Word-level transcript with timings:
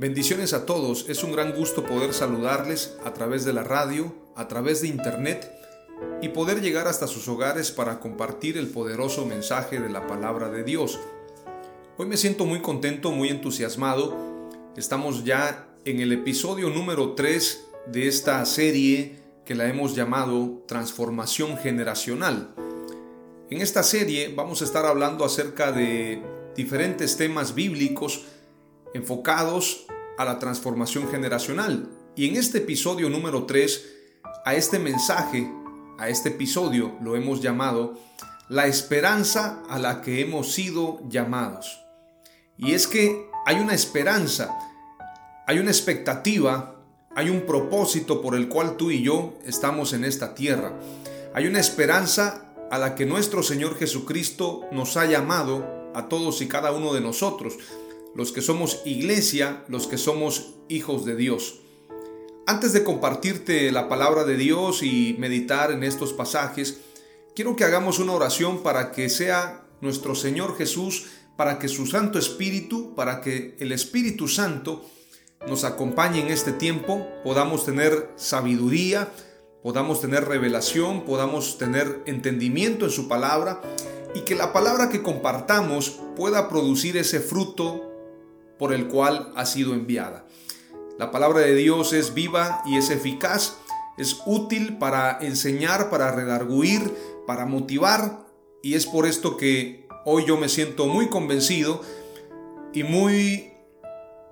Bendiciones 0.00 0.54
a 0.54 0.64
todos, 0.64 1.04
es 1.10 1.22
un 1.22 1.32
gran 1.32 1.52
gusto 1.52 1.84
poder 1.84 2.14
saludarles 2.14 2.96
a 3.04 3.12
través 3.12 3.44
de 3.44 3.52
la 3.52 3.64
radio, 3.64 4.14
a 4.34 4.48
través 4.48 4.80
de 4.80 4.88
internet 4.88 5.52
y 6.22 6.30
poder 6.30 6.62
llegar 6.62 6.88
hasta 6.88 7.06
sus 7.06 7.28
hogares 7.28 7.70
para 7.70 8.00
compartir 8.00 8.56
el 8.56 8.68
poderoso 8.68 9.26
mensaje 9.26 9.78
de 9.78 9.90
la 9.90 10.06
palabra 10.06 10.48
de 10.48 10.64
Dios. 10.64 10.98
Hoy 11.98 12.06
me 12.06 12.16
siento 12.16 12.46
muy 12.46 12.62
contento, 12.62 13.10
muy 13.10 13.28
entusiasmado. 13.28 14.16
Estamos 14.74 15.22
ya 15.22 15.68
en 15.84 16.00
el 16.00 16.12
episodio 16.12 16.70
número 16.70 17.12
3 17.12 17.66
de 17.92 18.08
esta 18.08 18.42
serie 18.46 19.18
que 19.44 19.54
la 19.54 19.68
hemos 19.68 19.94
llamado 19.94 20.62
Transformación 20.66 21.58
Generacional. 21.58 22.54
En 23.50 23.60
esta 23.60 23.82
serie 23.82 24.32
vamos 24.34 24.62
a 24.62 24.64
estar 24.64 24.86
hablando 24.86 25.26
acerca 25.26 25.72
de 25.72 26.22
diferentes 26.56 27.18
temas 27.18 27.54
bíblicos 27.54 28.24
enfocados 28.94 29.86
a 30.20 30.24
la 30.26 30.38
transformación 30.38 31.08
generacional. 31.08 31.88
Y 32.14 32.28
en 32.28 32.36
este 32.36 32.58
episodio 32.58 33.08
número 33.08 33.44
3, 33.46 33.86
a 34.44 34.54
este 34.54 34.78
mensaje, 34.78 35.50
a 35.98 36.10
este 36.10 36.28
episodio 36.28 36.94
lo 37.02 37.16
hemos 37.16 37.40
llamado 37.40 37.98
La 38.50 38.66
esperanza 38.66 39.62
a 39.70 39.78
la 39.78 40.02
que 40.02 40.20
hemos 40.20 40.52
sido 40.52 41.00
llamados. 41.08 41.80
Y 42.58 42.74
es 42.74 42.86
que 42.86 43.30
hay 43.46 43.60
una 43.60 43.72
esperanza, 43.72 44.54
hay 45.46 45.58
una 45.58 45.70
expectativa, 45.70 46.76
hay 47.16 47.30
un 47.30 47.46
propósito 47.46 48.20
por 48.20 48.34
el 48.34 48.50
cual 48.50 48.76
tú 48.76 48.90
y 48.90 49.02
yo 49.02 49.38
estamos 49.46 49.94
en 49.94 50.04
esta 50.04 50.34
tierra. 50.34 50.78
Hay 51.32 51.46
una 51.46 51.60
esperanza 51.60 52.44
a 52.70 52.76
la 52.76 52.94
que 52.94 53.06
nuestro 53.06 53.42
Señor 53.42 53.74
Jesucristo 53.78 54.68
nos 54.70 54.98
ha 54.98 55.06
llamado 55.06 55.80
a 55.94 56.10
todos 56.10 56.42
y 56.42 56.46
cada 56.46 56.72
uno 56.72 56.92
de 56.92 57.00
nosotros 57.00 57.54
los 58.14 58.32
que 58.32 58.42
somos 58.42 58.82
iglesia, 58.84 59.64
los 59.68 59.86
que 59.86 59.98
somos 59.98 60.54
hijos 60.68 61.04
de 61.04 61.16
Dios. 61.16 61.60
Antes 62.46 62.72
de 62.72 62.82
compartirte 62.82 63.70
la 63.70 63.88
palabra 63.88 64.24
de 64.24 64.36
Dios 64.36 64.82
y 64.82 65.14
meditar 65.18 65.70
en 65.70 65.84
estos 65.84 66.12
pasajes, 66.12 66.80
quiero 67.34 67.54
que 67.54 67.64
hagamos 67.64 67.98
una 67.98 68.12
oración 68.12 68.62
para 68.62 68.92
que 68.92 69.08
sea 69.08 69.66
nuestro 69.80 70.14
Señor 70.14 70.56
Jesús, 70.56 71.06
para 71.36 71.58
que 71.58 71.68
su 71.68 71.86
Santo 71.86 72.18
Espíritu, 72.18 72.94
para 72.94 73.20
que 73.20 73.56
el 73.60 73.72
Espíritu 73.72 74.28
Santo 74.28 74.84
nos 75.46 75.64
acompañe 75.64 76.20
en 76.20 76.28
este 76.28 76.52
tiempo, 76.52 77.06
podamos 77.24 77.64
tener 77.64 78.10
sabiduría, 78.16 79.08
podamos 79.62 80.00
tener 80.00 80.26
revelación, 80.26 81.04
podamos 81.04 81.56
tener 81.56 82.02
entendimiento 82.06 82.84
en 82.84 82.90
su 82.90 83.08
palabra 83.08 83.60
y 84.14 84.20
que 84.20 84.34
la 84.34 84.52
palabra 84.52 84.90
que 84.90 85.02
compartamos 85.02 86.00
pueda 86.16 86.48
producir 86.48 86.96
ese 86.96 87.20
fruto 87.20 87.89
por 88.60 88.74
el 88.74 88.88
cual 88.88 89.32
ha 89.36 89.46
sido 89.46 89.72
enviada. 89.72 90.26
La 90.98 91.10
palabra 91.10 91.40
de 91.40 91.54
Dios 91.54 91.94
es 91.94 92.12
viva 92.12 92.62
y 92.66 92.76
es 92.76 92.90
eficaz, 92.90 93.56
es 93.96 94.20
útil 94.26 94.76
para 94.76 95.18
enseñar, 95.22 95.88
para 95.88 96.12
redarguir, 96.12 96.94
para 97.26 97.46
motivar 97.46 98.26
y 98.62 98.74
es 98.74 98.84
por 98.84 99.06
esto 99.06 99.38
que 99.38 99.88
hoy 100.04 100.26
yo 100.26 100.36
me 100.36 100.50
siento 100.50 100.86
muy 100.86 101.08
convencido 101.08 101.80
y 102.74 102.82
muy 102.82 103.50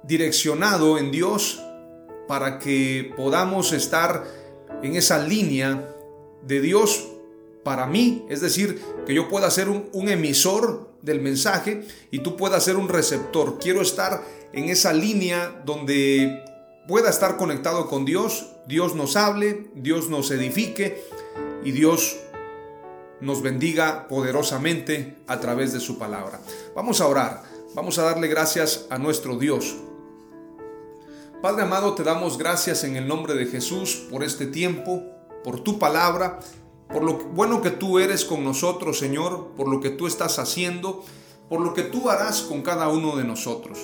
direccionado 0.03 0.99
en 0.99 1.11
Dios 1.11 1.63
para 2.29 2.59
que 2.59 3.15
podamos 3.17 3.73
estar 3.73 4.25
en 4.83 4.95
esa 4.95 5.21
línea 5.21 5.89
de 6.43 6.61
Dios 6.61 7.09
para 7.65 7.87
mí, 7.87 8.27
es 8.29 8.43
decir, 8.43 8.83
que 9.07 9.15
yo 9.15 9.29
pueda 9.31 9.51
ser 9.51 9.71
un, 9.71 9.89
un 9.95 10.11
emisor 10.11 10.88
del 11.03 11.21
mensaje 11.21 11.87
y 12.11 12.21
tú 12.21 12.37
puedas 12.37 12.65
ser 12.65 12.77
un 12.77 12.89
receptor. 12.89 13.59
Quiero 13.59 13.83
estar 13.83 14.23
en 14.53 14.69
esa 14.69 14.93
línea 14.93 15.63
donde 15.65 16.45
pueda 16.87 17.11
estar 17.11 17.37
conectado 17.37 17.87
con 17.87 18.05
Dios, 18.05 18.47
Dios 18.67 18.95
nos 18.95 19.17
hable, 19.17 19.71
Dios 19.75 20.09
nos 20.09 20.31
edifique 20.31 21.05
y 21.65 21.73
Dios 21.73 22.17
nos 23.21 23.43
bendiga 23.43 24.09
poderosamente 24.09 25.17
a 25.27 25.41
través 25.41 25.73
de 25.73 25.81
su 25.81 25.99
palabra. 25.99 26.41
Vamos 26.75 27.01
a 27.01 27.07
orar, 27.07 27.43
vamos 27.75 27.99
a 27.99 28.05
darle 28.05 28.29
gracias 28.29 28.87
a 28.91 28.99
nuestro 28.99 29.37
Dios. 29.37 29.77
Padre 31.43 31.63
amado, 31.63 31.95
te 31.95 32.03
damos 32.03 32.39
gracias 32.39 32.85
en 32.85 32.97
el 32.97 33.07
nombre 33.07 33.35
de 33.35 33.47
Jesús 33.47 34.07
por 34.11 34.25
este 34.25 34.47
tiempo, 34.47 35.05
por 35.45 35.63
tu 35.63 35.79
palabra 35.79 36.41
por 36.93 37.03
lo 37.03 37.19
bueno 37.19 37.61
que 37.61 37.71
tú 37.71 37.99
eres 37.99 38.25
con 38.25 38.45
nosotros, 38.45 38.99
Señor, 38.99 39.53
por 39.57 39.69
lo 39.69 39.81
que 39.81 39.91
tú 39.91 40.07
estás 40.07 40.39
haciendo, 40.39 41.05
por 41.49 41.61
lo 41.61 41.75
que 41.75 41.83
tú 41.83 42.11
harás 42.11 42.43
con 42.43 42.63
cada 42.63 42.89
uno 42.89 43.17
de 43.17 43.25
nosotros. 43.25 43.79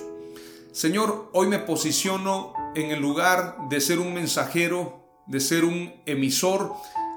Señor, 0.73 1.31
hoy 1.33 1.47
me 1.47 1.59
posiciono 1.59 2.53
en 2.75 2.91
el 2.91 3.01
lugar 3.01 3.57
de 3.69 3.81
ser 3.81 4.01
un 4.01 4.13
mensajero, 4.15 5.05
de 5.27 5.41
ser 5.41 5.65
un 5.65 5.95
emisor, 6.07 6.73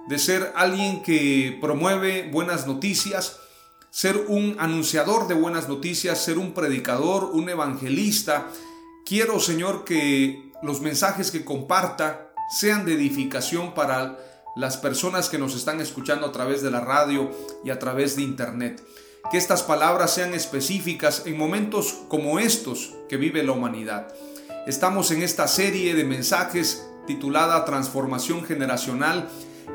de 0.07 0.19
ser 0.19 0.53
alguien 0.55 1.01
que 1.01 1.57
promueve 1.59 2.29
buenas 2.31 2.67
noticias, 2.67 3.39
ser 3.89 4.25
un 4.27 4.57
anunciador 4.59 5.27
de 5.27 5.33
buenas 5.33 5.67
noticias, 5.67 6.23
ser 6.23 6.37
un 6.37 6.53
predicador, 6.53 7.31
un 7.33 7.49
evangelista. 7.49 8.47
Quiero, 9.05 9.39
Señor, 9.39 9.83
que 9.85 10.51
los 10.61 10.81
mensajes 10.81 11.31
que 11.31 11.43
comparta 11.43 12.31
sean 12.49 12.85
de 12.85 12.93
edificación 12.93 13.73
para 13.73 14.17
las 14.57 14.75
personas 14.75 15.29
que 15.29 15.37
nos 15.37 15.55
están 15.55 15.79
escuchando 15.79 16.25
a 16.25 16.31
través 16.31 16.61
de 16.61 16.71
la 16.71 16.81
radio 16.81 17.31
y 17.63 17.69
a 17.69 17.79
través 17.79 18.15
de 18.15 18.23
internet. 18.23 18.83
Que 19.31 19.37
estas 19.37 19.61
palabras 19.61 20.13
sean 20.13 20.33
específicas 20.33 21.23
en 21.25 21.37
momentos 21.37 21.95
como 22.07 22.39
estos 22.39 22.93
que 23.07 23.17
vive 23.17 23.43
la 23.43 23.51
humanidad. 23.51 24.07
Estamos 24.65 25.11
en 25.11 25.21
esta 25.21 25.47
serie 25.47 25.93
de 25.93 26.03
mensajes 26.03 26.87
titulada 27.05 27.65
Transformación 27.65 28.43
Generacional 28.43 29.29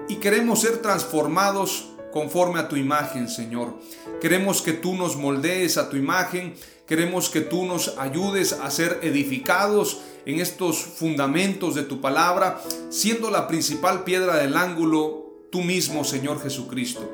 y 0.09 0.17
queremos 0.17 0.61
ser 0.61 0.79
transformados 0.79 1.89
conforme 2.13 2.61
a 2.61 2.69
tu 2.69 2.77
imagen, 2.77 3.29
Señor. 3.29 3.79
Queremos 4.21 4.63
que 4.63 4.73
tú 4.73 4.95
nos 4.95 5.17
moldees 5.17 5.79
a 5.79 5.89
tu 5.89 5.97
imagen, 5.97 6.55
queremos 6.87 7.31
que 7.31 7.41
tú 7.41 7.65
nos 7.65 7.97
ayudes 7.99 8.53
a 8.53 8.71
ser 8.71 8.99
edificados 9.03 10.01
en 10.27 10.41
estos 10.41 10.79
fundamentos 10.79 11.75
de 11.75 11.83
tu 11.83 12.01
palabra, 12.01 12.61
siendo 12.91 13.31
la 13.31 13.49
principal 13.49 14.05
piedra 14.05 14.37
del 14.37 14.57
ángulo 14.57 15.23
tú 15.51 15.63
mismo, 15.63 16.05
Señor 16.05 16.43
Jesucristo. 16.43 17.11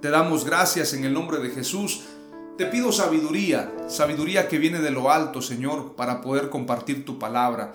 Te 0.00 0.10
damos 0.10 0.44
gracias 0.44 0.94
en 0.94 1.04
el 1.04 1.12
nombre 1.12 1.38
de 1.38 1.50
Jesús. 1.50 2.02
Te 2.58 2.66
pido 2.66 2.92
sabiduría, 2.92 3.72
sabiduría 3.88 4.48
que 4.48 4.58
viene 4.58 4.80
de 4.80 4.90
lo 4.90 5.10
alto, 5.10 5.42
Señor, 5.42 5.94
para 5.94 6.20
poder 6.20 6.50
compartir 6.50 7.04
tu 7.04 7.18
palabra. 7.18 7.74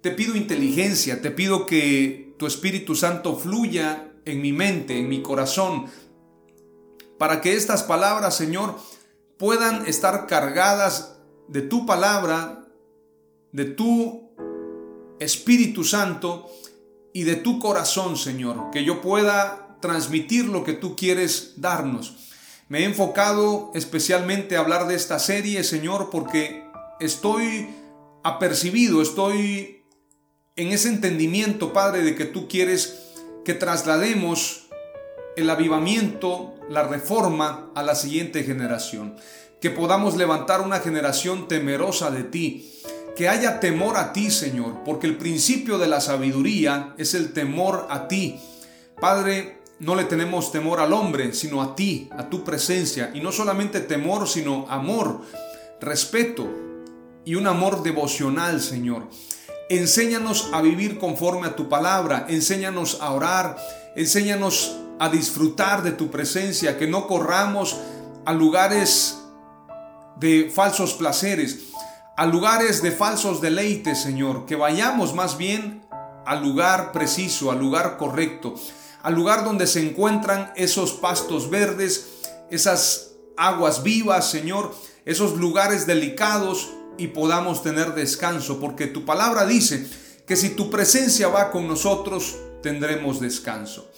Te 0.00 0.10
pido 0.10 0.36
inteligencia, 0.36 1.20
te 1.22 1.30
pido 1.30 1.66
que 1.66 2.34
tu 2.38 2.46
Espíritu 2.46 2.94
Santo 2.94 3.36
fluya 3.36 4.12
en 4.24 4.40
mi 4.40 4.52
mente, 4.52 4.98
en 4.98 5.08
mi 5.08 5.22
corazón, 5.22 5.86
para 7.18 7.40
que 7.40 7.54
estas 7.54 7.82
palabras, 7.82 8.36
Señor, 8.36 8.76
puedan 9.38 9.86
estar 9.86 10.26
cargadas 10.26 11.16
de 11.48 11.62
tu 11.62 11.86
palabra, 11.86 12.66
de 13.52 13.64
tu 13.64 14.23
Espíritu 15.20 15.84
Santo 15.84 16.50
y 17.12 17.22
de 17.24 17.36
tu 17.36 17.58
corazón, 17.58 18.16
Señor, 18.16 18.70
que 18.72 18.84
yo 18.84 19.00
pueda 19.00 19.78
transmitir 19.80 20.46
lo 20.46 20.64
que 20.64 20.72
tú 20.72 20.96
quieres 20.96 21.54
darnos. 21.56 22.32
Me 22.68 22.80
he 22.80 22.84
enfocado 22.84 23.70
especialmente 23.74 24.56
a 24.56 24.60
hablar 24.60 24.88
de 24.88 24.94
esta 24.94 25.18
serie, 25.18 25.62
Señor, 25.62 26.08
porque 26.10 26.64
estoy 27.00 27.68
apercibido, 28.22 29.02
estoy 29.02 29.84
en 30.56 30.68
ese 30.68 30.88
entendimiento, 30.88 31.72
Padre, 31.72 32.02
de 32.02 32.14
que 32.14 32.24
tú 32.24 32.48
quieres 32.48 32.98
que 33.44 33.54
traslademos 33.54 34.68
el 35.36 35.50
avivamiento, 35.50 36.54
la 36.70 36.84
reforma 36.84 37.70
a 37.74 37.82
la 37.82 37.94
siguiente 37.94 38.44
generación, 38.44 39.16
que 39.60 39.70
podamos 39.70 40.16
levantar 40.16 40.60
una 40.60 40.80
generación 40.80 41.48
temerosa 41.48 42.10
de 42.10 42.24
ti, 42.24 42.72
que 43.16 43.28
haya 43.28 43.60
temor 43.60 43.96
a 43.96 44.12
ti, 44.12 44.30
Señor, 44.30 44.82
porque 44.84 45.06
el 45.06 45.16
principio 45.16 45.78
de 45.78 45.86
la 45.86 46.00
sabiduría 46.00 46.94
es 46.98 47.14
el 47.14 47.32
temor 47.32 47.86
a 47.90 48.08
ti. 48.08 48.40
Padre, 49.00 49.62
no 49.78 49.94
le 49.94 50.04
tenemos 50.04 50.52
temor 50.52 50.80
al 50.80 50.92
hombre, 50.92 51.32
sino 51.32 51.62
a 51.62 51.74
ti, 51.74 52.08
a 52.16 52.28
tu 52.28 52.44
presencia, 52.44 53.10
y 53.14 53.20
no 53.20 53.32
solamente 53.32 53.80
temor, 53.80 54.28
sino 54.28 54.66
amor, 54.68 55.20
respeto 55.80 56.48
y 57.24 57.34
un 57.34 57.46
amor 57.46 57.82
devocional, 57.82 58.60
Señor. 58.60 59.08
Enséñanos 59.70 60.50
a 60.52 60.60
vivir 60.60 60.98
conforme 60.98 61.46
a 61.46 61.56
tu 61.56 61.68
palabra, 61.68 62.26
enséñanos 62.28 62.98
a 63.00 63.12
orar, 63.12 63.56
enséñanos 63.96 64.76
a 64.98 65.08
disfrutar 65.08 65.82
de 65.82 65.92
tu 65.92 66.10
presencia, 66.10 66.78
que 66.78 66.86
no 66.86 67.06
corramos 67.06 67.76
a 68.24 68.32
lugares 68.32 69.18
de 70.16 70.50
falsos 70.54 70.94
placeres, 70.94 71.73
a 72.16 72.26
lugares 72.26 72.80
de 72.80 72.92
falsos 72.92 73.40
deleites, 73.40 74.02
Señor, 74.02 74.46
que 74.46 74.54
vayamos 74.54 75.14
más 75.14 75.36
bien 75.36 75.84
al 76.24 76.42
lugar 76.42 76.92
preciso, 76.92 77.50
al 77.50 77.58
lugar 77.58 77.96
correcto, 77.96 78.54
al 79.02 79.14
lugar 79.14 79.44
donde 79.44 79.66
se 79.66 79.80
encuentran 79.80 80.52
esos 80.54 80.92
pastos 80.92 81.50
verdes, 81.50 82.06
esas 82.50 83.12
aguas 83.36 83.82
vivas, 83.82 84.30
Señor, 84.30 84.74
esos 85.04 85.36
lugares 85.36 85.86
delicados 85.86 86.70
y 86.96 87.08
podamos 87.08 87.62
tener 87.62 87.94
descanso, 87.94 88.60
porque 88.60 88.86
tu 88.86 89.04
palabra 89.04 89.44
dice 89.44 89.86
que 90.26 90.36
si 90.36 90.50
tu 90.50 90.70
presencia 90.70 91.28
va 91.28 91.50
con 91.50 91.66
nosotros, 91.66 92.36
tendremos 92.62 93.20
descanso. 93.20 93.90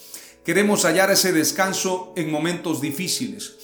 Queremos 0.42 0.84
hallar 0.84 1.10
ese 1.10 1.32
descanso 1.32 2.14
en 2.16 2.30
momentos 2.30 2.80
difíciles. 2.80 3.56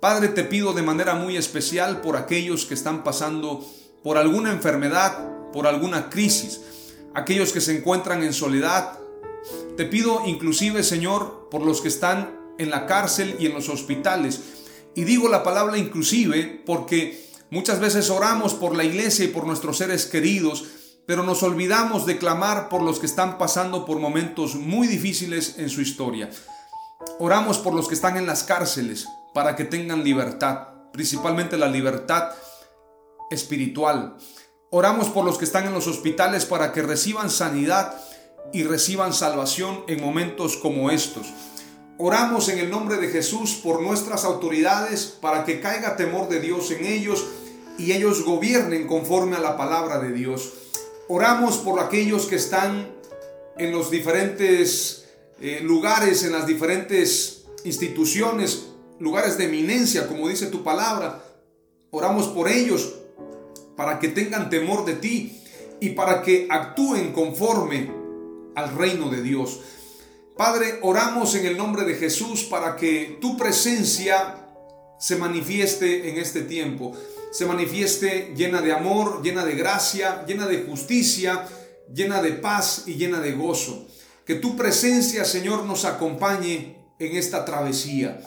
Padre, 0.00 0.28
te 0.28 0.42
pido 0.42 0.72
de 0.72 0.82
manera 0.82 1.14
muy 1.14 1.36
especial 1.36 2.00
por 2.00 2.16
aquellos 2.16 2.66
que 2.66 2.74
están 2.74 3.04
pasando 3.04 3.64
por 4.02 4.18
alguna 4.18 4.50
enfermedad, 4.50 5.50
por 5.52 5.66
alguna 5.66 6.10
crisis, 6.10 6.60
aquellos 7.14 7.52
que 7.52 7.60
se 7.60 7.76
encuentran 7.76 8.22
en 8.22 8.32
soledad. 8.32 8.98
Te 9.76 9.84
pido 9.84 10.22
inclusive, 10.26 10.82
Señor, 10.82 11.48
por 11.50 11.62
los 11.62 11.80
que 11.80 11.88
están 11.88 12.38
en 12.58 12.70
la 12.70 12.86
cárcel 12.86 13.36
y 13.38 13.46
en 13.46 13.54
los 13.54 13.68
hospitales. 13.68 14.40
Y 14.94 15.04
digo 15.04 15.28
la 15.28 15.42
palabra 15.42 15.78
inclusive 15.78 16.62
porque 16.66 17.28
muchas 17.50 17.80
veces 17.80 18.10
oramos 18.10 18.54
por 18.54 18.76
la 18.76 18.84
iglesia 18.84 19.24
y 19.24 19.28
por 19.28 19.46
nuestros 19.46 19.78
seres 19.78 20.06
queridos, 20.06 20.64
pero 21.06 21.22
nos 21.22 21.42
olvidamos 21.42 22.06
de 22.06 22.18
clamar 22.18 22.68
por 22.68 22.82
los 22.82 22.98
que 22.98 23.06
están 23.06 23.38
pasando 23.38 23.84
por 23.84 23.98
momentos 23.98 24.54
muy 24.54 24.86
difíciles 24.86 25.56
en 25.58 25.68
su 25.70 25.80
historia. 25.80 26.30
Oramos 27.18 27.58
por 27.58 27.74
los 27.74 27.88
que 27.88 27.94
están 27.94 28.16
en 28.16 28.26
las 28.26 28.44
cárceles 28.44 29.06
para 29.34 29.56
que 29.56 29.64
tengan 29.64 30.04
libertad, 30.04 30.68
principalmente 30.92 31.56
la 31.56 31.68
libertad 31.68 32.30
espiritual. 33.32 34.16
Oramos 34.70 35.08
por 35.08 35.24
los 35.24 35.38
que 35.38 35.44
están 35.44 35.66
en 35.66 35.74
los 35.74 35.86
hospitales 35.86 36.46
para 36.46 36.72
que 36.72 36.82
reciban 36.82 37.30
sanidad 37.30 37.94
y 38.52 38.64
reciban 38.64 39.12
salvación 39.12 39.84
en 39.88 40.00
momentos 40.00 40.56
como 40.56 40.90
estos. 40.90 41.26
Oramos 41.98 42.48
en 42.48 42.58
el 42.58 42.70
nombre 42.70 42.96
de 42.96 43.08
Jesús 43.08 43.60
por 43.62 43.82
nuestras 43.82 44.24
autoridades 44.24 45.06
para 45.20 45.44
que 45.44 45.60
caiga 45.60 45.96
temor 45.96 46.28
de 46.28 46.40
Dios 46.40 46.70
en 46.70 46.86
ellos 46.86 47.24
y 47.78 47.92
ellos 47.92 48.24
gobiernen 48.24 48.86
conforme 48.86 49.36
a 49.36 49.40
la 49.40 49.56
palabra 49.56 49.98
de 49.98 50.12
Dios. 50.12 50.52
Oramos 51.08 51.58
por 51.58 51.80
aquellos 51.80 52.26
que 52.26 52.36
están 52.36 52.88
en 53.58 53.72
los 53.72 53.90
diferentes 53.90 55.08
eh, 55.40 55.60
lugares, 55.62 56.24
en 56.24 56.32
las 56.32 56.46
diferentes 56.46 57.44
instituciones, 57.64 58.68
lugares 58.98 59.36
de 59.36 59.44
eminencia, 59.44 60.08
como 60.08 60.28
dice 60.28 60.46
tu 60.46 60.62
palabra. 60.64 61.22
Oramos 61.90 62.28
por 62.28 62.48
ellos 62.48 62.94
para 63.82 63.98
que 63.98 64.06
tengan 64.06 64.48
temor 64.48 64.84
de 64.84 64.94
ti 64.94 65.42
y 65.80 65.88
para 65.88 66.22
que 66.22 66.46
actúen 66.48 67.12
conforme 67.12 67.90
al 68.54 68.76
reino 68.76 69.10
de 69.10 69.24
Dios. 69.24 69.58
Padre, 70.36 70.78
oramos 70.82 71.34
en 71.34 71.46
el 71.46 71.56
nombre 71.56 71.82
de 71.84 71.96
Jesús 71.96 72.44
para 72.44 72.76
que 72.76 73.18
tu 73.20 73.36
presencia 73.36 74.36
se 75.00 75.16
manifieste 75.16 76.08
en 76.08 76.18
este 76.18 76.42
tiempo, 76.42 76.92
se 77.32 77.44
manifieste 77.44 78.32
llena 78.36 78.60
de 78.60 78.72
amor, 78.72 79.20
llena 79.20 79.44
de 79.44 79.56
gracia, 79.56 80.24
llena 80.28 80.46
de 80.46 80.62
justicia, 80.62 81.44
llena 81.92 82.22
de 82.22 82.34
paz 82.34 82.84
y 82.86 82.94
llena 82.94 83.18
de 83.18 83.32
gozo. 83.32 83.88
Que 84.24 84.36
tu 84.36 84.54
presencia, 84.56 85.24
Señor, 85.24 85.64
nos 85.64 85.84
acompañe 85.86 86.76
en 87.00 87.16
esta 87.16 87.44
travesía. 87.44 88.20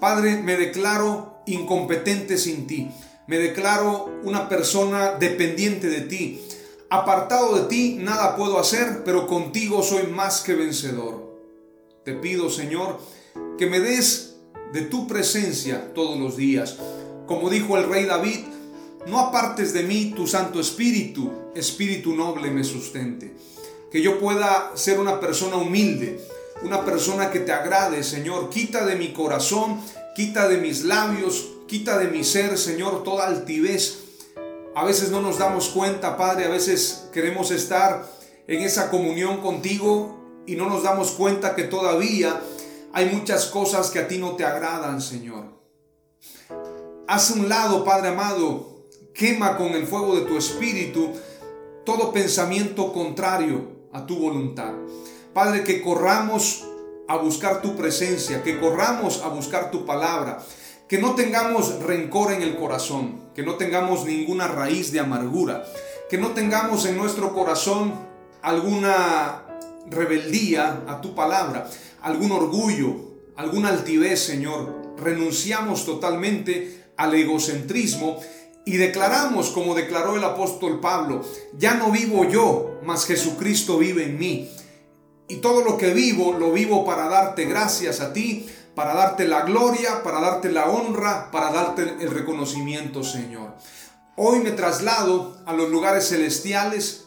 Padre, 0.00 0.42
me 0.42 0.56
declaro 0.56 1.44
incompetente 1.46 2.38
sin 2.38 2.66
ti. 2.66 2.90
Me 3.26 3.38
declaro 3.38 4.20
una 4.22 4.48
persona 4.48 5.12
dependiente 5.12 5.88
de 5.88 6.02
ti. 6.02 6.40
Apartado 6.90 7.56
de 7.56 7.68
ti 7.68 7.98
nada 8.00 8.36
puedo 8.36 8.58
hacer, 8.58 9.02
pero 9.04 9.26
contigo 9.26 9.82
soy 9.82 10.06
más 10.06 10.42
que 10.42 10.54
vencedor. 10.54 11.26
Te 12.04 12.12
pido, 12.12 12.50
Señor, 12.50 13.00
que 13.58 13.66
me 13.66 13.80
des 13.80 14.36
de 14.72 14.82
tu 14.82 15.08
presencia 15.08 15.92
todos 15.92 16.20
los 16.20 16.36
días. 16.36 16.76
Como 17.26 17.50
dijo 17.50 17.76
el 17.76 17.88
rey 17.88 18.04
David, 18.04 18.44
no 19.08 19.18
apartes 19.18 19.72
de 19.72 19.82
mí 19.82 20.12
tu 20.14 20.28
Santo 20.28 20.60
Espíritu, 20.60 21.32
Espíritu 21.56 22.14
noble 22.14 22.52
me 22.52 22.62
sustente. 22.62 23.34
Que 23.90 24.02
yo 24.02 24.20
pueda 24.20 24.70
ser 24.76 25.00
una 25.00 25.18
persona 25.18 25.56
humilde, 25.56 26.20
una 26.62 26.84
persona 26.84 27.32
que 27.32 27.40
te 27.40 27.52
agrade, 27.52 28.04
Señor. 28.04 28.50
Quita 28.50 28.86
de 28.86 28.94
mi 28.94 29.12
corazón, 29.12 29.80
quita 30.14 30.48
de 30.48 30.58
mis 30.58 30.84
labios 30.84 31.55
Quita 31.66 31.98
de 31.98 32.08
mi 32.08 32.22
ser, 32.22 32.58
Señor, 32.58 33.02
toda 33.02 33.26
altivez. 33.26 33.98
A 34.74 34.84
veces 34.84 35.10
no 35.10 35.20
nos 35.20 35.38
damos 35.38 35.68
cuenta, 35.68 36.16
Padre, 36.16 36.44
a 36.44 36.48
veces 36.48 37.08
queremos 37.12 37.50
estar 37.50 38.08
en 38.46 38.62
esa 38.62 38.88
comunión 38.90 39.40
contigo 39.40 40.44
y 40.46 40.54
no 40.54 40.68
nos 40.68 40.84
damos 40.84 41.10
cuenta 41.12 41.56
que 41.56 41.64
todavía 41.64 42.40
hay 42.92 43.06
muchas 43.06 43.46
cosas 43.46 43.90
que 43.90 43.98
a 43.98 44.06
ti 44.06 44.18
no 44.18 44.36
te 44.36 44.44
agradan, 44.44 45.00
Señor. 45.00 45.56
Haz 47.08 47.30
un 47.30 47.48
lado, 47.48 47.84
Padre 47.84 48.08
amado, 48.08 48.84
quema 49.12 49.56
con 49.56 49.68
el 49.68 49.86
fuego 49.86 50.14
de 50.14 50.26
tu 50.26 50.36
espíritu 50.36 51.12
todo 51.84 52.12
pensamiento 52.12 52.92
contrario 52.92 53.88
a 53.92 54.06
tu 54.06 54.16
voluntad. 54.16 54.72
Padre, 55.32 55.64
que 55.64 55.82
corramos 55.82 56.64
a 57.08 57.16
buscar 57.16 57.62
tu 57.62 57.76
presencia, 57.76 58.42
que 58.42 58.60
corramos 58.60 59.22
a 59.22 59.28
buscar 59.28 59.70
tu 59.70 59.86
palabra, 59.86 60.44
que 60.88 60.98
no 60.98 61.14
tengamos 61.14 61.82
rencor 61.82 62.32
en 62.32 62.42
el 62.42 62.56
corazón, 62.56 63.20
que 63.34 63.42
no 63.42 63.56
tengamos 63.56 64.04
ninguna 64.04 64.46
raíz 64.46 64.92
de 64.92 65.00
amargura, 65.00 65.64
que 66.08 66.18
no 66.18 66.30
tengamos 66.30 66.86
en 66.86 66.96
nuestro 66.96 67.34
corazón 67.34 67.92
alguna 68.42 69.42
rebeldía 69.90 70.82
a 70.86 71.00
tu 71.00 71.14
palabra, 71.14 71.68
algún 72.02 72.30
orgullo, 72.32 72.96
alguna 73.36 73.70
altivez, 73.70 74.20
Señor. 74.20 74.94
Renunciamos 74.96 75.84
totalmente 75.84 76.84
al 76.96 77.14
egocentrismo 77.14 78.20
y 78.64 78.76
declaramos, 78.76 79.50
como 79.50 79.74
declaró 79.74 80.16
el 80.16 80.24
apóstol 80.24 80.80
Pablo, 80.80 81.22
ya 81.56 81.74
no 81.74 81.90
vivo 81.90 82.24
yo, 82.24 82.80
mas 82.84 83.04
Jesucristo 83.04 83.78
vive 83.78 84.04
en 84.04 84.18
mí. 84.18 84.50
Y 85.28 85.36
todo 85.36 85.62
lo 85.62 85.76
que 85.76 85.92
vivo, 85.92 86.32
lo 86.38 86.52
vivo 86.52 86.84
para 86.84 87.08
darte 87.08 87.44
gracias 87.44 88.00
a 88.00 88.12
ti, 88.12 88.46
para 88.76 88.94
darte 88.94 89.26
la 89.26 89.40
gloria, 89.40 90.02
para 90.02 90.20
darte 90.20 90.52
la 90.52 90.66
honra, 90.66 91.30
para 91.30 91.50
darte 91.50 91.96
el 91.98 92.10
reconocimiento, 92.10 93.02
Señor. 93.02 93.54
Hoy 94.16 94.40
me 94.40 94.52
traslado 94.52 95.38
a 95.46 95.54
los 95.54 95.70
lugares 95.70 96.10
celestiales, 96.10 97.06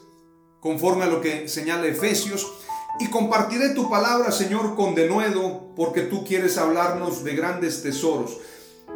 conforme 0.59 1.03
a 1.03 1.07
lo 1.07 1.21
que 1.21 1.47
señala 1.47 1.85
Efesios, 1.85 2.51
y 2.99 3.07
compartiré 3.11 3.69
tu 3.75 3.87
palabra, 3.87 4.31
Señor, 4.31 4.75
con 4.75 4.95
denuedo, 4.95 5.75
porque 5.75 6.01
tú 6.01 6.25
quieres 6.25 6.57
hablarnos 6.57 7.23
de 7.23 7.35
grandes 7.35 7.83
tesoros, 7.83 8.39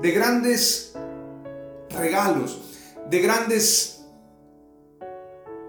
de 0.02 0.12
grandes 0.12 0.94
regalos, 1.92 2.58
de 3.08 3.22
grandes 3.22 4.02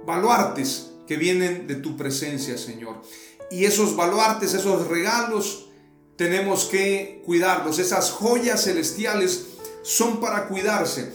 baluartes 0.07 0.91
que 1.07 1.19
vienen 1.19 1.67
de 1.67 1.75
tu 1.75 1.99
presencia, 1.99 2.57
Señor. 2.57 3.03
Y 3.51 3.67
esos 3.67 3.95
baluartes, 3.95 4.55
esos 4.55 4.89
regalos, 4.89 5.69
tenemos 6.17 6.67
que 6.67 7.23
cuidarlos. 7.25 7.79
Esas 7.79 8.11
joyas 8.11 8.65
celestiales 8.65 9.47
son 9.83 10.21
para 10.21 10.49
cuidarse. 10.49 11.13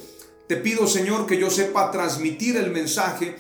Te 0.47 0.57
pido, 0.57 0.87
Señor, 0.87 1.25
que 1.25 1.37
yo 1.37 1.49
sepa 1.49 1.91
transmitir 1.91 2.57
el 2.57 2.71
mensaje 2.71 3.35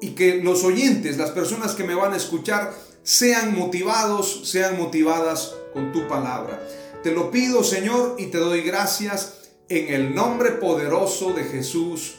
y 0.00 0.10
que 0.10 0.42
los 0.42 0.64
oyentes, 0.64 1.16
las 1.16 1.30
personas 1.30 1.74
que 1.74 1.84
me 1.84 1.94
van 1.94 2.12
a 2.12 2.16
escuchar, 2.16 2.74
sean 3.02 3.56
motivados, 3.56 4.48
sean 4.50 4.76
motivadas 4.76 5.54
con 5.72 5.92
tu 5.92 6.06
palabra. 6.08 6.60
Te 7.02 7.12
lo 7.12 7.30
pido, 7.30 7.62
Señor, 7.62 8.16
y 8.18 8.26
te 8.26 8.38
doy 8.38 8.62
gracias 8.62 9.52
en 9.68 9.94
el 9.94 10.14
nombre 10.14 10.52
poderoso 10.52 11.32
de 11.32 11.44
Jesús. 11.44 12.16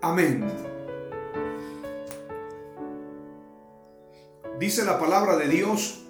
Amén. 0.00 0.44
Dice 4.58 4.84
la 4.84 4.98
palabra 4.98 5.36
de 5.36 5.48
Dios 5.48 6.04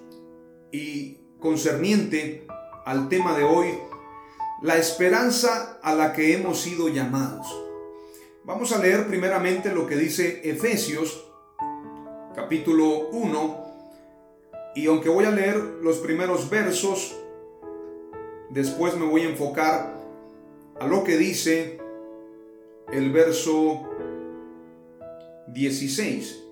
y 0.71 1.22
concerniente 1.43 2.47
al 2.85 3.09
tema 3.09 3.37
de 3.37 3.43
hoy, 3.43 3.67
la 4.61 4.77
esperanza 4.77 5.77
a 5.83 5.93
la 5.93 6.13
que 6.13 6.33
hemos 6.33 6.61
sido 6.61 6.87
llamados. 6.87 7.45
Vamos 8.45 8.71
a 8.71 8.81
leer 8.81 9.07
primeramente 9.07 9.75
lo 9.75 9.85
que 9.85 9.97
dice 9.97 10.39
Efesios 10.45 11.25
capítulo 12.33 13.09
1 13.09 13.63
y 14.75 14.87
aunque 14.87 15.09
voy 15.09 15.25
a 15.25 15.31
leer 15.31 15.57
los 15.57 15.97
primeros 15.97 16.49
versos, 16.49 17.13
después 18.49 18.95
me 18.95 19.05
voy 19.05 19.23
a 19.23 19.29
enfocar 19.29 20.01
a 20.79 20.87
lo 20.87 21.03
que 21.03 21.17
dice 21.17 21.77
el 22.91 23.11
verso 23.11 23.83
16 25.47 26.42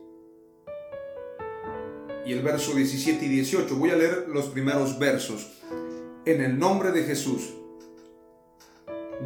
y 2.26 2.34
el 2.34 2.42
verso 2.42 2.74
17 2.74 3.26
y 3.26 3.30
18. 3.30 3.76
Voy 3.76 3.90
a 3.90 3.96
leer 3.96 4.26
los 4.30 4.46
primeros 4.46 5.00
versos. 5.00 5.52
En 6.26 6.42
el 6.42 6.60
nombre 6.60 6.92
de 6.92 7.04
Jesús, 7.04 7.50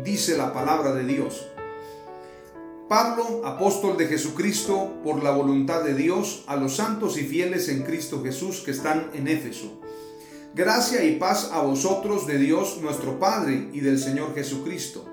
dice 0.03 0.37
la 0.37 0.53
palabra 0.53 0.93
de 0.93 1.03
Dios. 1.03 1.45
Pablo, 2.87 3.41
apóstol 3.45 3.97
de 3.97 4.07
Jesucristo, 4.07 4.93
por 5.03 5.23
la 5.23 5.31
voluntad 5.31 5.83
de 5.83 5.95
Dios, 5.95 6.43
a 6.47 6.55
los 6.55 6.75
santos 6.75 7.17
y 7.17 7.23
fieles 7.23 7.67
en 7.67 7.83
Cristo 7.83 8.21
Jesús 8.23 8.61
que 8.61 8.71
están 8.71 9.09
en 9.13 9.27
Éfeso. 9.27 9.81
Gracia 10.53 11.03
y 11.03 11.17
paz 11.17 11.49
a 11.51 11.61
vosotros 11.61 12.27
de 12.27 12.37
Dios 12.37 12.77
nuestro 12.81 13.19
Padre 13.19 13.69
y 13.73 13.81
del 13.81 13.99
Señor 13.99 14.33
Jesucristo. 14.35 15.03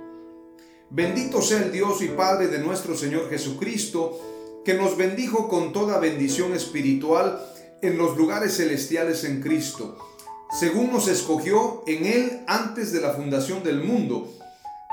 Bendito 0.91 1.41
sea 1.41 1.62
el 1.62 1.73
Dios 1.73 2.03
y 2.03 2.09
Padre 2.09 2.49
de 2.49 2.59
nuestro 2.59 2.95
Señor 2.95 3.31
Jesucristo, 3.31 4.21
que 4.65 4.75
nos 4.75 4.97
bendijo 4.97 5.49
con 5.49 5.73
toda 5.73 5.99
bendición 5.99 6.53
espiritual 6.53 7.51
en 7.83 7.99
los 7.99 8.17
lugares 8.17 8.57
celestiales 8.57 9.25
en 9.25 9.43
Cristo, 9.43 9.99
según 10.59 10.93
nos 10.93 11.09
escogió 11.09 11.83
en 11.87 12.07
Él 12.07 12.45
antes 12.47 12.93
de 12.93 13.01
la 13.01 13.11
fundación 13.11 13.62
del 13.62 13.83
mundo 13.83 14.33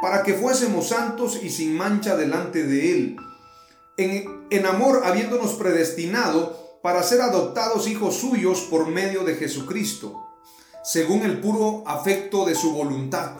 para 0.02 0.24
que 0.24 0.34
fuésemos 0.34 0.88
santos 0.88 1.40
y 1.42 1.50
sin 1.50 1.76
mancha 1.76 2.16
delante 2.16 2.64
de 2.64 2.92
Él, 2.92 3.18
en, 3.98 4.48
en 4.50 4.66
amor 4.66 5.02
habiéndonos 5.06 5.54
predestinado 5.54 6.80
para 6.82 7.04
ser 7.04 7.22
adoptados 7.22 7.88
hijos 7.88 8.16
suyos 8.16 8.62
por 8.70 8.88
medio 8.88 9.24
de 9.24 9.36
Jesucristo, 9.36 10.26
según 10.84 11.24
el 11.24 11.40
puro 11.42 11.84
afecto 11.86 12.46
de 12.46 12.56
su 12.56 12.72
voluntad, 12.72 13.34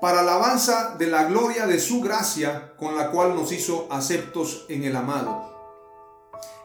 para 0.00 0.20
alabanza 0.20 0.96
de 0.98 1.08
la 1.08 1.24
gloria 1.24 1.66
de 1.66 1.78
su 1.78 2.00
gracia, 2.00 2.74
con 2.76 2.96
la 2.96 3.10
cual 3.10 3.34
nos 3.34 3.52
hizo 3.52 3.88
aceptos 3.90 4.64
en 4.68 4.84
el 4.84 4.96
amado, 4.96 5.51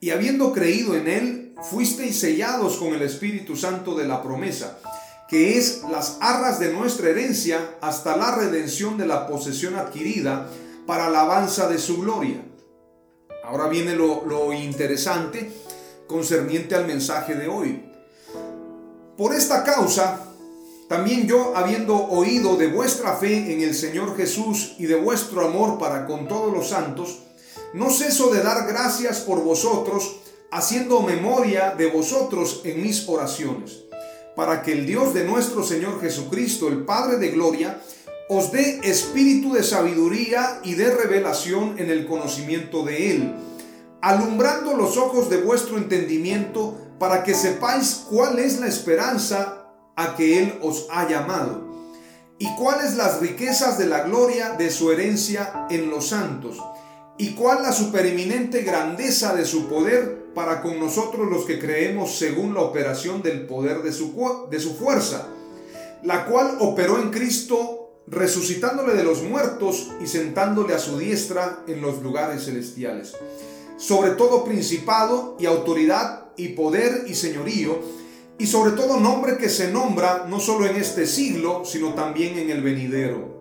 y 0.00 0.10
habiendo 0.10 0.52
creído 0.52 0.96
en 0.96 1.08
él, 1.08 1.54
fuisteis 1.70 2.18
sellados 2.18 2.76
con 2.76 2.88
el 2.88 3.02
Espíritu 3.02 3.56
Santo 3.56 3.94
de 3.94 4.06
la 4.06 4.22
promesa 4.22 4.78
que 5.28 5.58
es 5.58 5.82
las 5.90 6.18
arras 6.20 6.60
de 6.60 6.72
nuestra 6.72 7.10
herencia 7.10 7.76
hasta 7.80 8.16
la 8.16 8.36
redención 8.36 8.96
de 8.96 9.06
la 9.06 9.26
posesión 9.26 9.74
adquirida 9.76 10.48
para 10.86 11.06
alabanza 11.06 11.68
de 11.68 11.78
su 11.78 12.00
gloria. 12.00 12.44
Ahora 13.44 13.68
viene 13.68 13.96
lo, 13.96 14.24
lo 14.24 14.52
interesante 14.52 15.50
concerniente 16.06 16.74
al 16.74 16.86
mensaje 16.86 17.34
de 17.34 17.48
hoy. 17.48 17.82
Por 19.16 19.34
esta 19.34 19.64
causa, 19.64 20.20
también 20.88 21.26
yo, 21.26 21.56
habiendo 21.56 21.96
oído 21.96 22.56
de 22.56 22.68
vuestra 22.68 23.16
fe 23.16 23.52
en 23.52 23.62
el 23.62 23.74
Señor 23.74 24.16
Jesús 24.16 24.76
y 24.78 24.86
de 24.86 24.94
vuestro 24.94 25.44
amor 25.44 25.78
para 25.78 26.06
con 26.06 26.28
todos 26.28 26.52
los 26.52 26.68
santos, 26.68 27.22
no 27.76 27.90
ceso 27.90 28.32
de 28.32 28.42
dar 28.42 28.66
gracias 28.66 29.20
por 29.20 29.44
vosotros, 29.44 30.16
haciendo 30.50 31.02
memoria 31.02 31.74
de 31.76 31.90
vosotros 31.90 32.62
en 32.64 32.82
mis 32.82 33.06
oraciones 33.06 33.82
para 34.34 34.62
que 34.62 34.72
el 34.72 34.86
Dios 34.86 35.12
de 35.14 35.24
nuestro 35.24 35.62
Señor 35.62 36.00
Jesucristo, 36.00 36.68
el 36.68 36.84
Padre 36.84 37.18
de 37.18 37.30
Gloria, 37.30 37.80
os 38.28 38.50
dé 38.50 38.80
espíritu 38.82 39.52
de 39.52 39.62
sabiduría 39.62 40.60
y 40.62 40.74
de 40.74 40.94
revelación 40.94 41.78
en 41.78 41.90
el 41.90 42.06
conocimiento 42.06 42.82
de 42.82 43.12
Él, 43.12 43.34
alumbrando 44.00 44.74
los 44.74 44.96
ojos 44.96 45.28
de 45.28 45.38
vuestro 45.38 45.78
entendimiento 45.78 46.76
para 46.98 47.24
que 47.24 47.34
sepáis 47.34 48.04
cuál 48.08 48.38
es 48.38 48.58
la 48.58 48.68
esperanza 48.68 49.68
a 49.96 50.16
que 50.16 50.42
Él 50.42 50.58
os 50.62 50.86
ha 50.90 51.08
llamado 51.08 51.66
y 52.38 52.46
cuáles 52.56 52.96
las 52.96 53.20
riquezas 53.20 53.78
de 53.78 53.86
la 53.86 54.02
gloria 54.02 54.50
de 54.52 54.70
su 54.70 54.92
herencia 54.92 55.66
en 55.70 55.90
los 55.90 56.08
santos 56.08 56.58
y 57.18 57.30
cuál 57.34 57.62
la 57.62 57.72
supereminente 57.72 58.62
grandeza 58.62 59.34
de 59.34 59.46
su 59.46 59.68
poder 59.68 60.26
para 60.34 60.60
con 60.60 60.78
nosotros 60.78 61.30
los 61.30 61.44
que 61.44 61.58
creemos 61.58 62.16
según 62.16 62.54
la 62.54 62.60
operación 62.60 63.22
del 63.22 63.46
poder 63.46 63.82
de 63.82 63.92
su, 63.92 64.12
de 64.50 64.60
su 64.60 64.74
fuerza, 64.74 65.28
la 66.02 66.26
cual 66.26 66.58
operó 66.60 67.00
en 67.00 67.10
Cristo 67.10 67.86
resucitándole 68.06 68.94
de 68.94 69.02
los 69.02 69.22
muertos 69.22 69.90
y 70.02 70.06
sentándole 70.06 70.74
a 70.74 70.78
su 70.78 70.98
diestra 70.98 71.64
en 71.66 71.80
los 71.80 72.02
lugares 72.02 72.44
celestiales, 72.44 73.14
sobre 73.78 74.10
todo 74.10 74.44
principado 74.44 75.36
y 75.40 75.46
autoridad 75.46 76.26
y 76.36 76.48
poder 76.48 77.04
y 77.08 77.14
señorío, 77.14 77.78
y 78.38 78.46
sobre 78.46 78.72
todo 78.72 79.00
nombre 79.00 79.38
que 79.38 79.48
se 79.48 79.72
nombra 79.72 80.26
no 80.28 80.38
solo 80.38 80.66
en 80.66 80.76
este 80.76 81.06
siglo, 81.06 81.64
sino 81.64 81.94
también 81.94 82.38
en 82.38 82.50
el 82.50 82.62
venidero. 82.62 83.34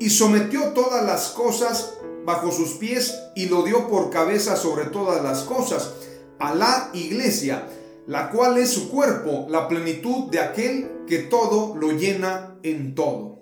Y 0.00 0.08
sometió 0.08 0.68
todas 0.68 1.04
las 1.04 1.28
cosas 1.28 1.94
bajo 2.26 2.50
sus 2.50 2.72
pies 2.72 3.18
y 3.34 3.46
lo 3.46 3.62
dio 3.62 3.88
por 3.88 4.10
cabeza 4.10 4.56
sobre 4.56 4.86
todas 4.86 5.22
las 5.22 5.44
cosas 5.44 5.94
a 6.38 6.54
la 6.54 6.90
iglesia, 6.92 7.68
la 8.06 8.30
cual 8.30 8.58
es 8.58 8.70
su 8.70 8.90
cuerpo, 8.90 9.46
la 9.48 9.68
plenitud 9.68 10.28
de 10.30 10.40
aquel 10.40 11.04
que 11.06 11.20
todo 11.20 11.74
lo 11.76 11.92
llena 11.92 12.58
en 12.62 12.94
todo. 12.94 13.38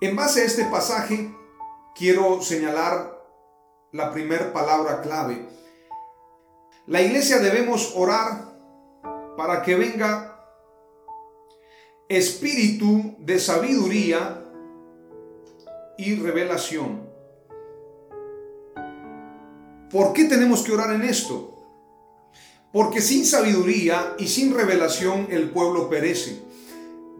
En 0.00 0.14
base 0.14 0.42
a 0.42 0.44
este 0.44 0.66
pasaje, 0.66 1.34
quiero 1.96 2.42
señalar 2.42 3.18
la 3.92 4.12
primera 4.12 4.52
palabra 4.52 5.00
clave. 5.00 5.48
La 6.86 7.00
iglesia 7.00 7.38
debemos 7.38 7.94
orar 7.96 8.54
para 9.38 9.62
que 9.62 9.74
venga 9.74 10.38
espíritu 12.08 13.16
de 13.18 13.38
sabiduría 13.38 14.44
y 15.96 16.16
revelación. 16.16 17.03
¿Por 19.94 20.12
qué 20.12 20.24
tenemos 20.24 20.62
que 20.62 20.72
orar 20.72 20.92
en 20.92 21.02
esto? 21.02 21.54
Porque 22.72 23.00
sin 23.00 23.24
sabiduría 23.24 24.16
y 24.18 24.26
sin 24.26 24.52
revelación 24.52 25.28
el 25.30 25.50
pueblo 25.50 25.88
perece. 25.88 26.42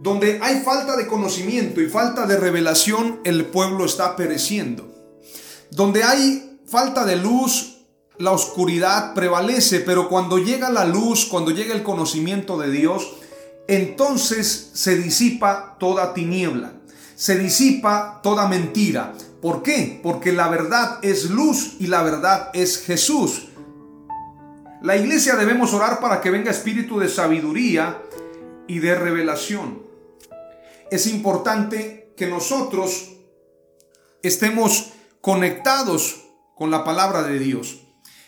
Donde 0.00 0.40
hay 0.42 0.60
falta 0.62 0.96
de 0.96 1.06
conocimiento 1.06 1.80
y 1.80 1.88
falta 1.88 2.26
de 2.26 2.36
revelación, 2.36 3.20
el 3.22 3.46
pueblo 3.46 3.84
está 3.84 4.16
pereciendo. 4.16 4.92
Donde 5.70 6.02
hay 6.02 6.58
falta 6.66 7.04
de 7.04 7.14
luz 7.14 7.76
la 8.18 8.32
oscuridad 8.32 9.14
prevalece, 9.14 9.78
pero 9.78 10.08
cuando 10.08 10.38
llega 10.38 10.68
la 10.68 10.84
luz, 10.84 11.26
cuando 11.26 11.52
llega 11.52 11.76
el 11.76 11.84
conocimiento 11.84 12.58
de 12.58 12.72
Dios, 12.72 13.14
entonces 13.68 14.70
se 14.72 14.96
disipa 14.96 15.76
toda 15.78 16.12
tiniebla, 16.12 16.72
se 17.14 17.38
disipa 17.38 18.20
toda 18.22 18.48
mentira. 18.48 19.14
¿Por 19.40 19.62
qué? 19.62 20.00
Porque 20.02 20.32
la 20.32 20.48
verdad 20.48 20.98
es 21.02 21.30
luz 21.30 21.76
y 21.78 21.86
la 21.86 22.02
verdad 22.02 22.50
es 22.54 22.78
Jesús. 22.78 23.48
La 24.82 24.96
iglesia 24.96 25.36
debemos 25.36 25.72
orar 25.72 26.00
para 26.00 26.20
que 26.20 26.30
venga 26.30 26.50
espíritu 26.50 26.98
de 26.98 27.08
sabiduría 27.08 28.02
y 28.66 28.78
de 28.78 28.94
revelación. 28.94 29.82
Es 30.90 31.06
importante 31.06 32.12
que 32.16 32.26
nosotros 32.26 33.12
estemos 34.22 34.92
conectados 35.20 36.24
con 36.54 36.70
la 36.70 36.84
palabra 36.84 37.22
de 37.22 37.38
Dios. 37.38 37.80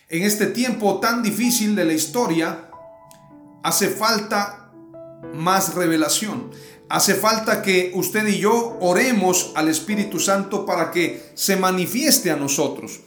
En 0.08 0.22
este 0.22 0.46
tiempo 0.46 1.00
tan 1.00 1.22
difícil 1.22 1.74
de 1.76 1.84
la 1.84 1.92
historia, 1.92 2.70
hace 3.62 3.88
falta 3.88 4.70
más 5.34 5.74
revelación. 5.74 6.50
Hace 6.88 7.14
falta 7.14 7.62
que 7.62 7.90
usted 7.94 8.26
y 8.28 8.38
yo 8.38 8.76
oremos 8.80 9.52
al 9.56 9.68
Espíritu 9.68 10.20
Santo 10.20 10.64
para 10.64 10.92
que 10.92 11.30
se 11.34 11.56
manifieste 11.56 12.30
a 12.30 12.36
nosotros. 12.36 13.00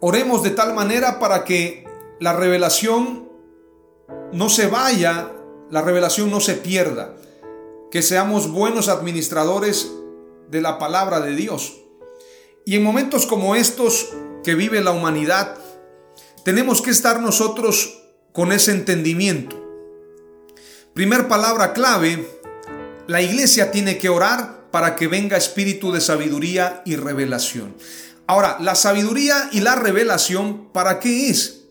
Oremos 0.00 0.42
de 0.42 0.50
tal 0.50 0.74
manera 0.74 1.18
para 1.18 1.44
que 1.44 1.86
la 2.20 2.34
revelación 2.34 3.28
no 4.32 4.50
se 4.50 4.66
vaya, 4.66 5.32
la 5.70 5.80
revelación 5.80 6.30
no 6.30 6.40
se 6.40 6.54
pierda. 6.54 7.16
Que 7.90 8.02
seamos 8.02 8.50
buenos 8.50 8.88
administradores 8.88 9.90
de 10.50 10.60
la 10.60 10.78
palabra 10.78 11.20
de 11.20 11.34
Dios. 11.34 11.78
Y 12.66 12.76
en 12.76 12.82
momentos 12.82 13.24
como 13.24 13.56
estos 13.56 14.10
que 14.44 14.54
vive 14.54 14.82
la 14.82 14.92
humanidad, 14.92 15.56
tenemos 16.44 16.82
que 16.82 16.90
estar 16.90 17.20
nosotros 17.20 18.02
con 18.32 18.52
ese 18.52 18.72
entendimiento. 18.72 19.56
Primer 20.94 21.28
palabra 21.28 21.72
clave, 21.72 22.39
la 23.10 23.20
iglesia 23.20 23.72
tiene 23.72 23.98
que 23.98 24.08
orar 24.08 24.70
para 24.70 24.94
que 24.94 25.08
venga 25.08 25.36
espíritu 25.36 25.90
de 25.90 26.00
sabiduría 26.00 26.80
y 26.84 26.94
revelación. 26.94 27.74
Ahora, 28.28 28.58
la 28.60 28.76
sabiduría 28.76 29.48
y 29.50 29.62
la 29.62 29.74
revelación, 29.74 30.68
¿para 30.72 31.00
qué 31.00 31.28
es? 31.28 31.62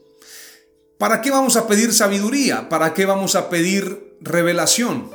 ¿Para 0.98 1.22
qué 1.22 1.32
vamos 1.32 1.56
a 1.56 1.66
pedir 1.66 1.94
sabiduría? 1.94 2.68
¿Para 2.68 2.94
qué 2.94 3.06
vamos 3.06 3.36
a 3.38 3.50
pedir 3.50 4.18
revelación? 4.20 5.10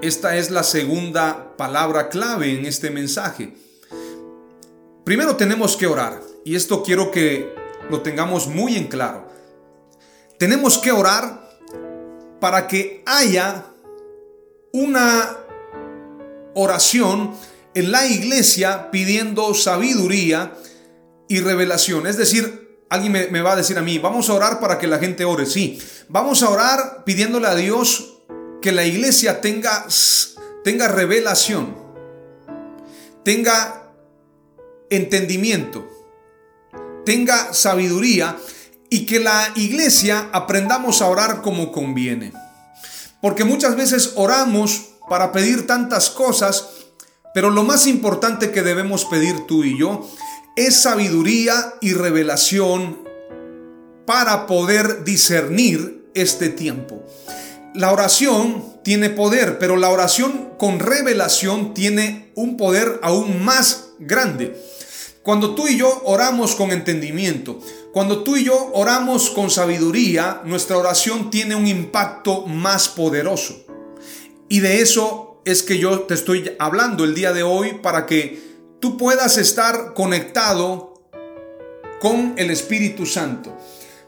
Esta 0.00 0.38
es 0.38 0.50
la 0.50 0.62
segunda 0.62 1.58
palabra 1.58 2.08
clave 2.08 2.58
en 2.58 2.64
este 2.64 2.88
mensaje. 2.88 3.52
Primero 5.04 5.36
tenemos 5.36 5.76
que 5.76 5.86
orar, 5.86 6.22
y 6.42 6.56
esto 6.56 6.82
quiero 6.82 7.10
que 7.10 7.54
lo 7.90 8.00
tengamos 8.00 8.46
muy 8.46 8.76
en 8.76 8.86
claro. 8.86 9.30
Tenemos 10.38 10.78
que 10.78 10.90
orar 10.90 11.50
para 12.40 12.66
que 12.66 13.02
haya 13.04 13.66
una 14.72 15.36
oración 16.54 17.34
en 17.74 17.92
la 17.92 18.06
iglesia 18.06 18.90
pidiendo 18.90 19.54
sabiduría 19.54 20.54
y 21.28 21.40
revelación. 21.40 22.06
Es 22.06 22.16
decir, 22.16 22.84
alguien 22.88 23.12
me, 23.12 23.40
va 23.40 23.52
a 23.52 23.56
decir 23.56 23.78
a 23.78 23.82
mí, 23.82 23.98
vamos 23.98 24.28
a 24.28 24.34
orar 24.34 24.60
para 24.60 24.78
que 24.78 24.86
la 24.86 24.98
gente 24.98 25.24
ore. 25.24 25.46
Sí, 25.46 25.80
vamos 26.08 26.42
a 26.42 26.50
orar 26.50 27.04
pidiéndole 27.04 27.48
a 27.48 27.54
Dios 27.54 28.18
que 28.60 28.72
la 28.72 28.84
iglesia 28.84 29.40
tenga, 29.40 29.86
tenga 30.64 30.88
revelación, 30.88 31.74
tenga 33.24 33.90
entendimiento, 34.90 35.88
tenga 37.04 37.54
sabiduría 37.54 38.36
y 38.90 39.06
que 39.06 39.20
la 39.20 39.52
iglesia 39.56 40.28
aprendamos 40.32 41.00
a 41.00 41.06
orar 41.06 41.40
como 41.40 41.72
conviene. 41.72 42.32
Porque 43.22 43.44
muchas 43.44 43.76
veces 43.76 44.12
oramos 44.16 44.88
para 45.08 45.32
pedir 45.32 45.66
tantas 45.66 46.10
cosas, 46.10 46.68
pero 47.32 47.48
lo 47.48 47.62
más 47.62 47.86
importante 47.86 48.50
que 48.50 48.62
debemos 48.62 49.06
pedir 49.06 49.46
tú 49.46 49.64
y 49.64 49.78
yo 49.78 50.06
es 50.56 50.82
sabiduría 50.82 51.74
y 51.80 51.94
revelación 51.94 52.98
para 54.06 54.46
poder 54.46 55.04
discernir 55.04 56.10
este 56.14 56.50
tiempo. 56.50 57.02
La 57.74 57.92
oración 57.92 58.64
tiene 58.82 59.08
poder, 59.08 59.58
pero 59.58 59.76
la 59.76 59.88
oración 59.88 60.50
con 60.58 60.78
revelación 60.78 61.72
tiene 61.72 62.32
un 62.34 62.56
poder 62.56 63.00
aún 63.02 63.44
más 63.44 63.90
grande. 63.98 64.60
Cuando 65.22 65.54
tú 65.54 65.68
y 65.68 65.78
yo 65.78 66.02
oramos 66.04 66.56
con 66.56 66.72
entendimiento, 66.72 67.60
cuando 67.92 68.22
tú 68.22 68.36
y 68.36 68.44
yo 68.44 68.70
oramos 68.72 69.30
con 69.30 69.50
sabiduría, 69.50 70.40
nuestra 70.44 70.78
oración 70.78 71.30
tiene 71.30 71.54
un 71.54 71.66
impacto 71.66 72.46
más 72.46 72.88
poderoso. 72.88 73.66
Y 74.48 74.60
de 74.60 74.80
eso 74.80 75.40
es 75.44 75.62
que 75.62 75.78
yo 75.78 76.00
te 76.00 76.14
estoy 76.14 76.56
hablando 76.58 77.04
el 77.04 77.14
día 77.14 77.32
de 77.32 77.42
hoy 77.42 77.74
para 77.74 78.06
que 78.06 78.42
tú 78.80 78.96
puedas 78.96 79.36
estar 79.36 79.92
conectado 79.92 81.02
con 82.00 82.34
el 82.36 82.50
Espíritu 82.50 83.04
Santo. 83.04 83.56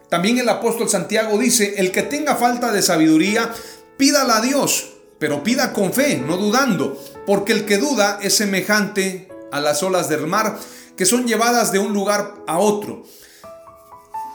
También 0.08 0.38
el 0.38 0.48
apóstol 0.48 0.88
Santiago 0.88 1.38
dice, 1.38 1.74
el 1.76 1.92
que 1.92 2.02
tenga 2.02 2.36
falta 2.36 2.72
de 2.72 2.80
sabiduría, 2.80 3.52
pídala 3.98 4.38
a 4.38 4.40
Dios, 4.40 4.94
pero 5.18 5.42
pida 5.42 5.74
con 5.74 5.92
fe, 5.92 6.16
no 6.16 6.38
dudando, 6.38 6.98
porque 7.26 7.52
el 7.52 7.66
que 7.66 7.78
duda 7.78 8.18
es 8.22 8.34
semejante 8.34 9.28
a 9.52 9.60
las 9.60 9.82
olas 9.82 10.08
del 10.08 10.26
mar 10.26 10.58
que 10.96 11.06
son 11.06 11.26
llevadas 11.26 11.72
de 11.72 11.78
un 11.78 11.92
lugar 11.92 12.34
a 12.46 12.58
otro. 12.58 13.04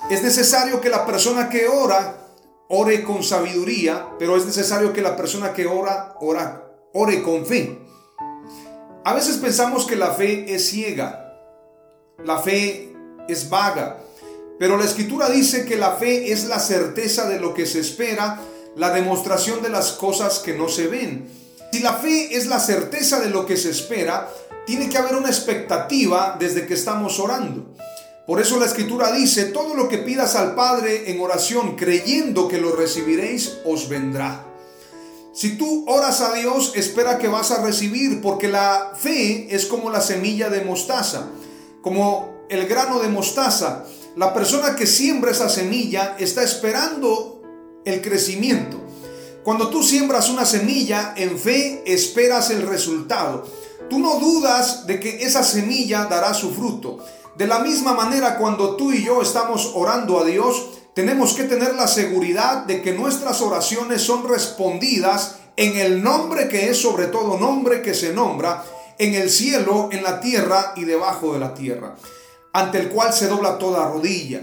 Es 0.09 0.23
necesario 0.23 0.81
que 0.81 0.89
la 0.89 1.05
persona 1.05 1.49
que 1.49 1.67
ora 1.67 2.17
ore 2.67 3.03
con 3.03 3.23
sabiduría, 3.23 4.09
pero 4.17 4.35
es 4.35 4.45
necesario 4.45 4.91
que 4.91 5.03
la 5.03 5.15
persona 5.15 5.53
que 5.53 5.67
ora, 5.67 6.15
ora 6.19 6.65
ore 6.93 7.21
con 7.21 7.45
fe. 7.45 7.79
A 9.05 9.13
veces 9.13 9.37
pensamos 9.37 9.85
que 9.85 9.95
la 9.95 10.11
fe 10.11 10.53
es 10.53 10.67
ciega, 10.67 11.35
la 12.23 12.39
fe 12.39 12.91
es 13.27 13.49
vaga, 13.49 13.97
pero 14.57 14.77
la 14.77 14.85
escritura 14.85 15.29
dice 15.29 15.65
que 15.65 15.77
la 15.77 15.91
fe 15.91 16.31
es 16.31 16.45
la 16.45 16.59
certeza 16.59 17.29
de 17.29 17.39
lo 17.39 17.53
que 17.53 17.67
se 17.67 17.79
espera, 17.79 18.39
la 18.75 18.89
demostración 18.89 19.61
de 19.61 19.69
las 19.69 19.91
cosas 19.91 20.39
que 20.39 20.57
no 20.57 20.69
se 20.69 20.87
ven. 20.87 21.29
Si 21.71 21.81
la 21.81 21.93
fe 21.93 22.35
es 22.35 22.47
la 22.47 22.59
certeza 22.59 23.19
de 23.19 23.29
lo 23.29 23.45
que 23.45 23.57
se 23.57 23.69
espera, 23.69 24.27
tiene 24.65 24.89
que 24.89 24.97
haber 24.97 25.15
una 25.15 25.29
expectativa 25.29 26.35
desde 26.39 26.65
que 26.65 26.73
estamos 26.73 27.19
orando. 27.19 27.75
Por 28.29 28.39
eso 28.39 28.59
la 28.59 28.67
escritura 28.67 29.11
dice, 29.11 29.45
todo 29.45 29.73
lo 29.73 29.89
que 29.89 29.97
pidas 29.97 30.35
al 30.35 30.53
Padre 30.53 31.09
en 31.09 31.19
oración 31.19 31.75
creyendo 31.75 32.47
que 32.47 32.61
lo 32.61 32.75
recibiréis, 32.75 33.57
os 33.65 33.89
vendrá. 33.89 34.45
Si 35.33 35.57
tú 35.57 35.83
oras 35.87 36.21
a 36.21 36.33
Dios, 36.33 36.73
espera 36.75 37.17
que 37.17 37.27
vas 37.27 37.49
a 37.49 37.63
recibir, 37.63 38.21
porque 38.21 38.47
la 38.47 38.93
fe 38.95 39.47
es 39.49 39.65
como 39.65 39.89
la 39.89 39.99
semilla 39.99 40.51
de 40.51 40.63
mostaza, 40.63 41.25
como 41.81 42.45
el 42.51 42.67
grano 42.67 42.99
de 42.99 43.07
mostaza. 43.07 43.85
La 44.15 44.31
persona 44.31 44.75
que 44.75 44.85
siembra 44.85 45.31
esa 45.31 45.49
semilla 45.49 46.15
está 46.19 46.43
esperando 46.43 47.41
el 47.83 47.99
crecimiento. 47.99 48.79
Cuando 49.43 49.71
tú 49.71 49.81
siembras 49.81 50.29
una 50.29 50.45
semilla 50.45 51.15
en 51.17 51.39
fe, 51.39 51.81
esperas 51.87 52.51
el 52.51 52.61
resultado. 52.61 53.47
Tú 53.89 53.97
no 53.97 54.19
dudas 54.19 54.85
de 54.85 54.99
que 54.99 55.23
esa 55.23 55.43
semilla 55.43 56.05
dará 56.05 56.35
su 56.35 56.53
fruto. 56.53 56.99
De 57.39 57.47
la 57.47 57.59
misma 57.59 57.93
manera, 57.93 58.37
cuando 58.37 58.75
tú 58.75 58.91
y 58.91 59.01
yo 59.01 59.21
estamos 59.21 59.71
orando 59.73 60.19
a 60.19 60.25
Dios, 60.25 60.71
tenemos 60.93 61.33
que 61.33 61.45
tener 61.45 61.73
la 61.73 61.87
seguridad 61.87 62.65
de 62.65 62.81
que 62.81 62.91
nuestras 62.91 63.41
oraciones 63.41 64.01
son 64.01 64.27
respondidas 64.27 65.37
en 65.55 65.77
el 65.77 66.03
nombre 66.03 66.49
que 66.49 66.69
es 66.69 66.81
sobre 66.81 67.07
todo 67.07 67.39
nombre 67.39 67.81
que 67.81 67.93
se 67.93 68.11
nombra, 68.11 68.65
en 68.97 69.15
el 69.15 69.29
cielo, 69.29 69.87
en 69.89 70.03
la 70.03 70.19
tierra 70.19 70.73
y 70.75 70.83
debajo 70.83 71.31
de 71.31 71.39
la 71.39 71.53
tierra, 71.53 71.95
ante 72.51 72.77
el 72.77 72.89
cual 72.89 73.13
se 73.13 73.29
dobla 73.29 73.57
toda 73.57 73.87
rodilla. 73.87 74.41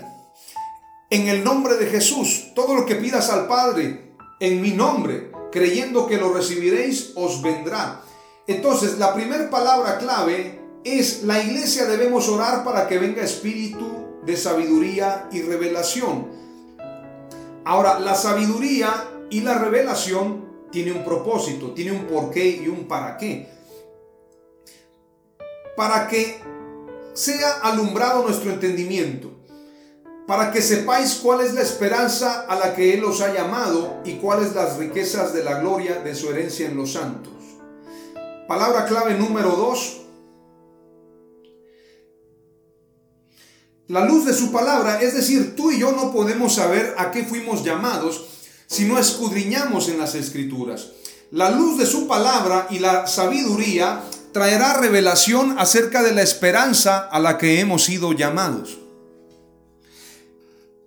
En 1.11 1.29
el 1.29 1.45
nombre 1.45 1.75
de 1.75 1.89
Jesús, 1.89 2.55
todo 2.55 2.75
lo 2.75 2.87
que 2.87 2.95
pidas 2.95 3.29
al 3.29 3.47
Padre, 3.47 4.15
en 4.41 4.63
mi 4.63 4.71
nombre, 4.71 5.33
creyendo 5.53 6.07
que 6.07 6.17
lo 6.17 6.33
recibiréis, 6.33 7.13
os 7.15 7.43
vendrá. 7.43 8.01
Entonces, 8.47 8.97
la 8.97 9.13
primera 9.13 9.51
palabra 9.51 9.99
clave 9.99 10.66
es 10.87 11.23
la 11.23 11.43
iglesia 11.43 11.87
debemos 11.87 12.29
orar 12.29 12.65
para 12.65 12.87
que 12.87 12.99
venga 12.99 13.23
espíritu 13.23 14.21
de 14.25 14.37
sabiduría 14.37 15.29
y 15.33 15.43
revelación. 15.43 16.29
Ahora, 17.65 17.99
la 17.99 18.15
sabiduría 18.15 19.09
y 19.31 19.41
la 19.41 19.59
revelación 19.59 20.47
tiene 20.71 20.93
un 20.93 21.05
propósito, 21.05 21.73
tiene 21.73 21.93
un 21.93 22.07
porqué 22.07 22.47
y 22.47 22.69
un 22.69 22.87
para 22.87 23.17
qué. 23.17 23.49
Para 25.77 26.09
que 26.09 26.41
sea 27.13 27.61
alumbrado 27.63 28.23
nuestro 28.23 28.51
entendimiento, 28.51 29.31
para 30.27 30.51
que 30.53 30.63
sepáis 30.63 31.17
cuál 31.23 31.41
es 31.41 31.55
la 31.55 31.63
esperanza 31.63 32.47
a 32.49 32.57
la 32.57 32.75
que 32.75 32.95
Él 32.95 33.05
os 33.05 33.21
ha 33.21 33.33
llamado 33.33 34.01
y 34.05 34.15
cuáles 34.15 34.55
las 34.55 34.77
riquezas 34.77 35.33
de 35.33 35.45
la 35.45 35.61
gloria 35.61 36.01
de 36.01 36.15
su 36.15 36.31
herencia 36.31 36.67
en 36.67 36.77
los 36.77 36.93
santos 36.93 37.37
Palabra 38.47 38.85
clave 38.85 39.15
número 39.15 39.51
dos. 39.57 40.06
La 43.89 44.05
luz 44.05 44.27
de 44.27 44.33
su 44.33 44.51
palabra, 44.51 45.01
es 45.01 45.15
decir, 45.15 45.55
tú 45.55 45.71
y 45.71 45.79
yo 45.79 45.93
no 45.93 46.13
podemos 46.13 46.55
saber 46.55 46.95
a 46.99 47.11
qué 47.11 47.25
fuimos 47.25 47.65
llamados 47.65 48.27
si 48.67 48.85
no 48.85 48.99
escudriñamos 48.99 49.89
en 49.89 49.99
las 49.99 50.15
escrituras. 50.15 50.89
La 51.31 51.51
luz 51.51 51.79
de 51.79 51.87
su 51.87 52.07
palabra 52.07 52.67
y 52.71 52.81
la 52.81 53.07
sabiduría 53.07 54.03
traerá 54.33 54.75
revelación 54.75 55.59
acerca 55.59 56.03
de 56.03 56.13
la 56.13 56.23
esperanza 56.23 56.99
a 56.99 57.21
la 57.21 57.39
que 57.39 57.61
hemos 57.61 57.85
sido 57.85 58.13
llamados. 58.13 58.79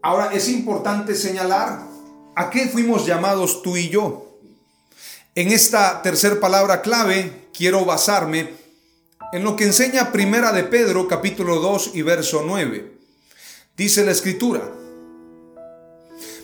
Ahora 0.02 0.32
es 0.34 0.50
importante 0.50 1.16
señalar 1.16 1.82
a 2.36 2.50
qué 2.50 2.68
fuimos 2.68 3.06
llamados 3.06 3.62
tú 3.62 3.76
y 3.76 3.90
yo. 3.90 4.40
En 5.36 5.52
esta 5.52 6.02
tercera 6.02 6.40
palabra 6.40 6.82
clave 6.82 7.48
quiero 7.54 7.86
basarme 7.86 8.59
en 9.32 9.44
lo 9.44 9.56
que 9.56 9.65
enseña 9.65 10.12
Primera 10.12 10.52
de 10.52 10.63
Pedro 10.63 11.08
capítulo 11.08 11.60
2 11.60 11.92
y 11.94 12.02
verso 12.02 12.44
9. 12.46 12.98
Dice 13.78 14.04
la 14.04 14.12
escritura, 14.12 14.62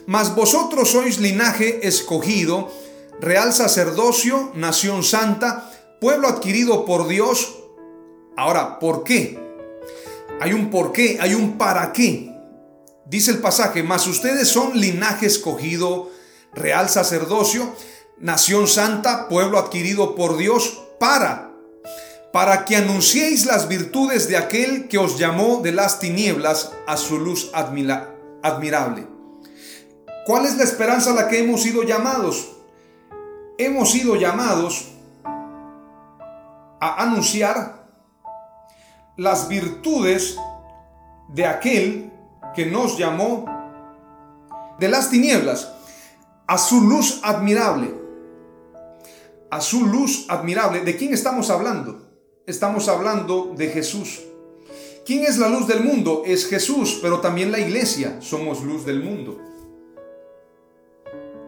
Mas 0.05 0.35
vosotros 0.35 0.91
sois 0.91 1.19
linaje 1.19 1.87
escogido, 1.87 2.71
real 3.19 3.53
sacerdocio, 3.53 4.51
nación 4.53 5.03
santa, 5.03 5.71
pueblo 5.99 6.27
adquirido 6.27 6.85
por 6.85 7.07
Dios. 7.07 7.55
Ahora, 8.37 8.77
¿por 8.77 9.03
qué? 9.03 9.39
Hay 10.39 10.53
un 10.53 10.69
por 10.69 10.91
qué, 10.91 11.17
hay 11.19 11.33
un 11.33 11.57
para 11.57 11.91
qué. 11.91 12.31
Dice 13.07 13.31
el 13.31 13.39
pasaje, 13.39 13.81
mas 13.81 14.05
ustedes 14.05 14.47
son 14.47 14.79
linaje 14.79 15.25
escogido, 15.25 16.11
real 16.53 16.87
sacerdocio, 16.89 17.73
nación 18.19 18.67
santa, 18.67 19.27
pueblo 19.27 19.57
adquirido 19.57 20.13
por 20.13 20.37
Dios, 20.37 20.83
para, 20.99 21.54
para 22.35 22.65
que 22.65 22.75
anunciéis 22.75 23.45
las 23.45 23.69
virtudes 23.69 24.27
de 24.27 24.35
aquel 24.35 24.89
que 24.89 24.97
os 24.97 25.17
llamó 25.17 25.61
de 25.61 25.71
las 25.71 25.99
tinieblas 25.99 26.73
a 26.85 26.97
su 26.97 27.17
luz 27.17 27.49
admirable. 27.53 29.07
¿Cuál 30.25 30.45
es 30.45 30.57
la 30.57 30.65
esperanza 30.65 31.11
a 31.11 31.13
la 31.13 31.29
que 31.29 31.39
hemos 31.39 31.61
sido 31.61 31.83
llamados? 31.83 32.51
Hemos 33.57 33.89
sido 33.89 34.17
llamados 34.17 34.91
a 36.81 37.03
anunciar 37.03 37.87
las 39.15 39.47
virtudes 39.47 40.37
de 41.29 41.45
aquel 41.45 42.11
que 42.53 42.65
nos 42.65 42.97
llamó 42.97 43.45
de 44.77 44.89
las 44.89 45.09
tinieblas 45.09 45.71
a 46.47 46.57
su 46.57 46.81
luz 46.81 47.21
admirable. 47.23 47.95
A 49.49 49.61
su 49.61 49.85
luz 49.85 50.25
admirable. 50.27 50.81
¿De 50.81 50.97
quién 50.97 51.13
estamos 51.13 51.49
hablando? 51.49 52.05
Estamos 52.47 52.87
hablando 52.89 53.53
de 53.57 53.69
Jesús. 53.69 54.21
¿Quién 55.03 55.23
es 55.23 55.39
la 55.39 55.49
luz 55.49 55.67
del 55.67 55.83
mundo? 55.83 56.21
Es 56.27 56.47
Jesús, 56.47 56.99
pero 57.01 57.19
también 57.19 57.51
la 57.51 57.59
iglesia 57.59 58.21
somos 58.21 58.61
luz 58.61 58.85
del 58.85 59.01
mundo. 59.01 59.39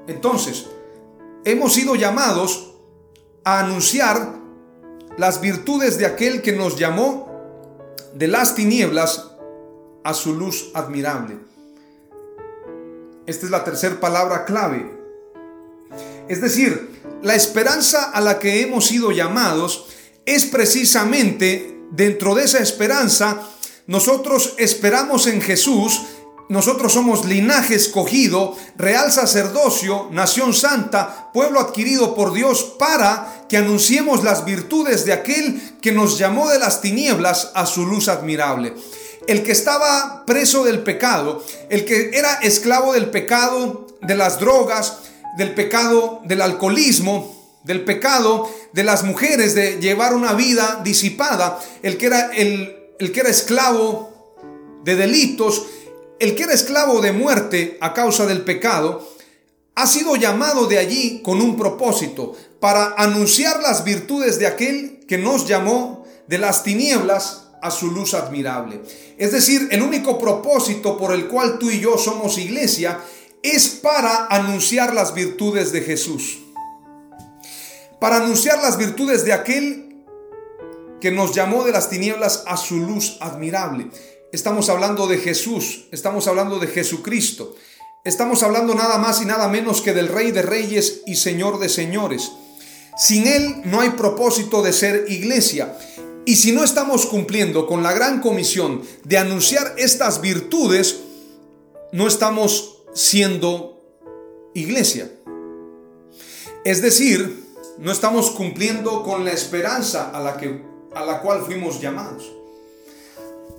Entonces, 0.08 0.66
hemos 1.46 1.74
sido 1.74 1.94
llamados 1.94 2.74
a 3.44 3.60
anunciar 3.60 4.38
las 5.18 5.40
virtudes 5.40 6.00
de 6.00 6.08
aquel 6.08 6.42
que 6.42 6.54
nos 6.54 6.80
llamó 6.80 7.30
de 8.16 8.28
las 8.28 8.56
tinieblas 8.56 9.32
a 10.04 10.16
su 10.16 10.34
luz 10.34 10.72
admirable. 10.74 11.38
Esta 13.28 13.46
es 13.46 13.52
la 13.52 13.64
tercera 13.64 14.00
palabra 14.00 14.46
clave. 14.46 14.98
Es 16.28 16.42
decir, 16.42 17.02
la 17.22 17.36
esperanza 17.36 18.10
a 18.12 18.20
la 18.20 18.40
que 18.40 18.62
hemos 18.62 18.86
sido 18.86 19.12
llamados 19.12 19.86
es 20.28 20.46
precisamente 20.46 21.80
dentro 21.90 22.36
de 22.36 22.44
esa 22.44 22.60
esperanza, 22.60 23.42
nosotros 23.88 24.54
esperamos 24.58 25.26
en 25.26 25.42
Jesús 25.42 26.02
nosotros 26.50 26.94
somos 26.94 27.26
linaje 27.26 27.76
escogido, 27.76 28.56
real 28.78 29.12
sacerdocio, 29.12 30.08
nación 30.12 30.54
santa, 30.54 31.30
pueblo 31.34 31.60
adquirido 31.60 32.16
por 32.16 32.32
Dios 32.32 32.76
para 32.80 33.46
que 33.50 33.58
anunciemos 33.58 34.24
las 34.24 34.46
virtudes 34.46 35.04
de 35.04 35.12
aquel 35.12 35.62
que 35.82 35.92
nos 35.92 36.18
llamó 36.18 36.50
de 36.50 36.60
las 36.60 36.80
tinieblas 36.80 37.52
a 37.54 37.66
su 37.66 37.86
luz 37.86 38.08
admirable. 38.08 38.74
El 39.28 39.44
que 39.44 39.52
estaba 39.52 40.24
preso 40.26 40.64
del 40.64 40.84
pecado, 40.84 41.44
el 41.70 41.84
que 41.84 42.12
era 42.14 42.36
esclavo 42.36 42.94
del 42.94 43.10
pecado, 43.10 43.88
de 44.02 44.16
las 44.16 44.40
drogas, 44.40 45.00
del 45.38 45.54
pecado 45.54 46.22
del 46.24 46.42
alcoholismo, 46.42 47.37
del 47.68 47.84
pecado 47.84 48.50
de 48.74 48.84
las 48.84 49.04
mujeres, 49.04 49.54
de 49.54 49.80
llevar 49.80 50.16
una 50.16 50.34
vida 50.34 50.82
disipada, 50.84 51.60
el 51.84 51.98
que 51.98 52.08
era, 52.08 52.32
el, 52.34 52.76
el 52.98 53.12
que 53.12 53.20
era 53.20 53.30
esclavo 53.30 54.36
de 54.84 54.96
delitos, 54.96 55.68
el 56.20 56.36
que 56.36 56.44
era 56.44 56.54
esclavo 56.54 57.02
de 57.02 57.12
muerte 57.12 57.78
a 57.82 57.94
causa 57.94 58.26
del 58.26 58.42
pecado, 58.42 59.08
ha 59.76 59.86
sido 59.86 60.16
llamado 60.16 60.66
de 60.66 60.80
allí 60.80 61.22
con 61.22 61.42
un 61.42 61.56
propósito, 61.56 62.36
para 62.60 62.96
anunciar 62.98 63.62
las 63.62 63.84
virtudes 63.84 64.40
de 64.40 64.48
aquel 64.48 65.06
que 65.08 65.18
nos 65.18 65.48
llamó 65.48 66.06
de 66.28 66.40
las 66.40 66.64
tinieblas 66.64 67.50
a 67.62 67.70
su 67.70 67.92
luz 67.92 68.14
admirable. 68.14 68.82
Es 69.18 69.32
decir, 69.32 69.68
el 69.72 69.82
único 69.82 70.18
propósito 70.18 70.98
por 70.98 71.14
el 71.14 71.28
cual 71.28 71.60
tú 71.60 71.70
y 71.70 71.80
yo 71.80 71.98
somos 71.98 72.38
iglesia 72.38 73.00
es 73.44 73.68
para 73.68 74.28
anunciar 74.28 74.94
las 74.94 75.14
virtudes 75.14 75.72
de 75.72 75.82
Jesús. 75.82 76.40
Para 78.00 78.18
anunciar 78.18 78.60
las 78.62 78.78
virtudes 78.78 79.26
de 79.26 79.34
aquel 79.34 80.04
que 81.02 81.12
nos 81.12 81.34
llamó 81.34 81.64
de 81.64 81.72
las 81.72 81.90
tinieblas 81.90 82.44
a 82.46 82.58
su 82.58 82.78
luz 82.78 83.18
admirable. 83.20 83.88
Estamos 84.32 84.70
hablando 84.70 85.08
de 85.08 85.18
Jesús, 85.18 85.88
estamos 85.92 86.28
hablando 86.28 86.60
de 86.60 86.68
Jesucristo. 86.68 87.56
Estamos 88.04 88.44
hablando 88.44 88.76
nada 88.76 88.98
más 89.00 89.22
y 89.22 89.26
nada 89.26 89.48
menos 89.48 89.82
que 89.82 89.94
del 89.94 90.08
Rey 90.10 90.32
de 90.32 90.42
Reyes 90.42 91.02
y 91.06 91.16
Señor 91.16 91.60
de 91.60 91.70
Señores. 91.70 92.32
Sin 92.98 93.28
Él 93.28 93.62
no 93.66 93.82
hay 93.82 93.92
propósito 93.92 94.62
de 94.62 94.74
ser 94.74 95.06
iglesia. 95.10 95.78
Y 96.26 96.36
si 96.36 96.52
no 96.52 96.64
estamos 96.64 97.06
cumpliendo 97.06 97.68
con 97.68 97.84
la 97.84 97.94
gran 97.94 98.22
comisión 98.22 98.82
de 99.04 99.18
anunciar 99.18 99.74
estas 99.78 100.22
virtudes, 100.22 101.00
no 101.92 102.08
estamos 102.08 102.84
siendo 102.94 103.82
iglesia. 104.54 105.12
Es 106.64 106.82
decir, 106.82 107.47
no 107.80 107.92
estamos 107.92 108.32
cumpliendo 108.32 109.04
con 109.04 109.24
la 109.24 109.32
esperanza 109.32 110.10
a 110.10 110.20
la, 110.20 110.38
que, 110.38 110.62
a 110.94 111.06
la 111.06 111.22
cual 111.22 111.44
fuimos 111.46 111.80
llamados. 111.80 112.32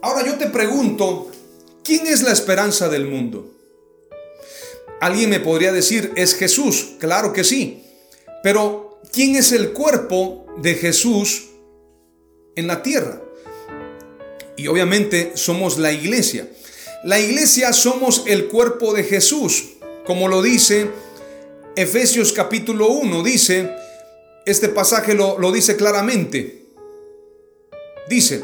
Ahora 0.03 0.27
yo 0.27 0.37
te 0.37 0.47
pregunto, 0.47 1.31
¿quién 1.85 2.07
es 2.07 2.23
la 2.23 2.33
esperanza 2.33 2.89
del 2.89 3.07
mundo? 3.07 3.51
Alguien 5.01 5.31
me 5.31 5.41
podría 5.41 5.73
decir, 5.73 6.13
es 6.17 6.35
Jesús, 6.35 6.95
claro 6.99 7.33
que 7.33 7.45
sí, 7.45 7.85
pero 8.43 9.01
¿quién 9.13 9.37
es 9.37 9.53
el 9.53 9.73
cuerpo 9.73 10.47
de 10.59 10.75
Jesús 10.75 11.47
en 12.57 12.67
la 12.67 12.83
tierra? 12.83 13.21
Y 14.57 14.67
obviamente 14.67 15.33
somos 15.37 15.79
la 15.79 15.93
iglesia. 15.93 16.49
La 17.05 17.21
iglesia 17.21 17.73
somos 17.73 18.25
el 18.27 18.49
cuerpo 18.49 18.93
de 18.93 19.05
Jesús, 19.05 19.75
como 20.05 20.27
lo 20.27 20.43
dice 20.43 20.91
Efesios 21.77 22.33
capítulo 22.33 22.89
1, 22.89 23.23
dice, 23.23 23.71
este 24.51 24.69
pasaje 24.69 25.15
lo, 25.15 25.39
lo 25.39 25.53
dice 25.53 25.77
claramente. 25.77 26.67
Dice, 28.09 28.43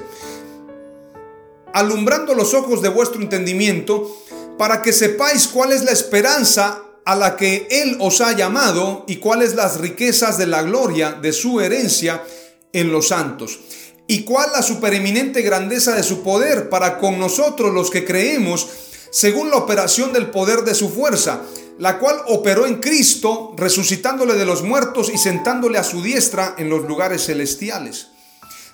alumbrando 1.73 2.35
los 2.35 2.55
ojos 2.55 2.83
de 2.83 2.89
vuestro 2.89 3.21
entendimiento, 3.21 4.15
para 4.59 4.83
que 4.83 4.93
sepáis 4.93 5.49
cuál 5.49 5.73
es 5.73 5.83
la 5.83 5.91
esperanza 5.91 6.83
a 7.05 7.17
la 7.17 7.37
que 7.37 7.67
Él 7.71 7.97
os 8.01 8.21
ha 8.21 8.33
llamado 8.33 9.05
y 9.07 9.17
cuáles 9.17 9.55
las 9.55 9.81
riquezas 9.81 10.39
de 10.39 10.47
la 10.47 10.63
gloria 10.63 11.13
de 11.13 11.33
su 11.33 11.61
herencia 11.61 12.23
en 12.73 12.93
los 12.93 13.09
santos, 13.09 13.59
y 14.07 14.25
cuál 14.25 14.53
la 14.53 14.63
supereminente 14.63 15.43
grandeza 15.43 15.95
de 15.95 16.03
su 16.03 16.23
poder 16.23 16.69
para 16.69 16.99
con 16.99 17.19
nosotros 17.19 17.73
los 17.73 17.91
que 17.91 18.05
creemos, 18.05 18.69
según 19.11 19.51
la 19.51 19.57
operación 19.57 20.13
del 20.13 20.31
poder 20.31 20.63
de 20.63 20.75
su 20.75 20.91
fuerza, 20.91 21.43
la 21.79 21.99
cual 21.99 22.17
operó 22.27 22.67
en 22.67 22.81
Cristo, 22.81 23.55
resucitándole 23.57 24.35
de 24.35 24.47
los 24.47 24.63
muertos 24.63 25.11
y 25.13 25.19
sentándole 25.19 25.79
a 25.79 25.85
su 25.85 26.03
diestra 26.03 26.55
en 26.59 26.71
los 26.71 26.85
lugares 26.85 27.27
celestiales. 27.27 28.09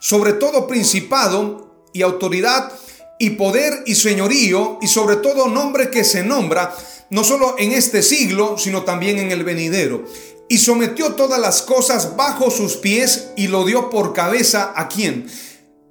Sobre 0.01 0.35
todo 0.35 0.67
principado 0.67 1.87
y 1.93 2.03
autoridad, 2.03 2.73
y 3.21 3.31
poder 3.31 3.83
y 3.85 3.95
señorío 3.97 4.79
y 4.81 4.89
sobre 4.89 5.17
todo 5.17 5.47
nombre 5.47 5.91
que 5.91 6.05
se 6.05 6.25
nombra, 6.25 6.75
no 7.11 7.23
solo 7.23 7.55
en 7.59 7.73
este 7.73 8.03
siglo, 8.03 8.57
sino 8.57 8.83
también 8.83 9.19
en 9.19 9.31
el 9.31 9.45
venidero. 9.45 10.05
Y 10.49 10.57
sometió 10.57 11.15
todas 11.15 11.39
las 11.39 11.61
cosas 11.61 12.17
bajo 12.17 12.51
sus 12.51 12.77
pies 12.77 13.29
y 13.37 13.49
lo 13.49 13.67
dio 13.67 13.91
por 13.91 14.15
cabeza 14.15 14.73
a 14.75 14.89
quién. 14.89 15.31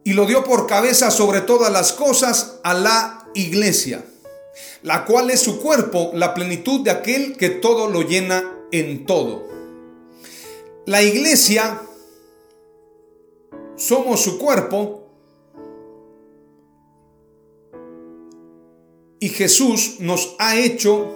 Y 0.03 0.13
lo 0.13 0.25
dio 0.25 0.43
por 0.43 0.65
cabeza 0.65 1.11
sobre 1.11 1.41
todas 1.41 1.71
las 1.71 1.93
cosas 1.93 2.55
a 2.63 2.73
la 2.73 3.27
iglesia, 3.35 4.03
la 4.83 5.05
cual 5.05 5.29
es 5.29 5.41
su 5.41 5.59
cuerpo, 5.59 6.11
la 6.13 6.33
plenitud 6.33 6.81
de 6.81 6.91
aquel 6.91 7.37
que 7.37 7.49
todo 7.49 7.89
lo 7.89 8.01
llena 8.01 8.43
en 8.71 9.05
todo. 9.05 9.47
La 10.85 11.03
iglesia 11.03 11.81
somos 13.75 14.21
su 14.21 14.37
cuerpo 14.37 15.07
y 19.19 19.29
Jesús 19.29 19.95
nos 19.99 20.35
ha 20.39 20.57
hecho 20.57 21.15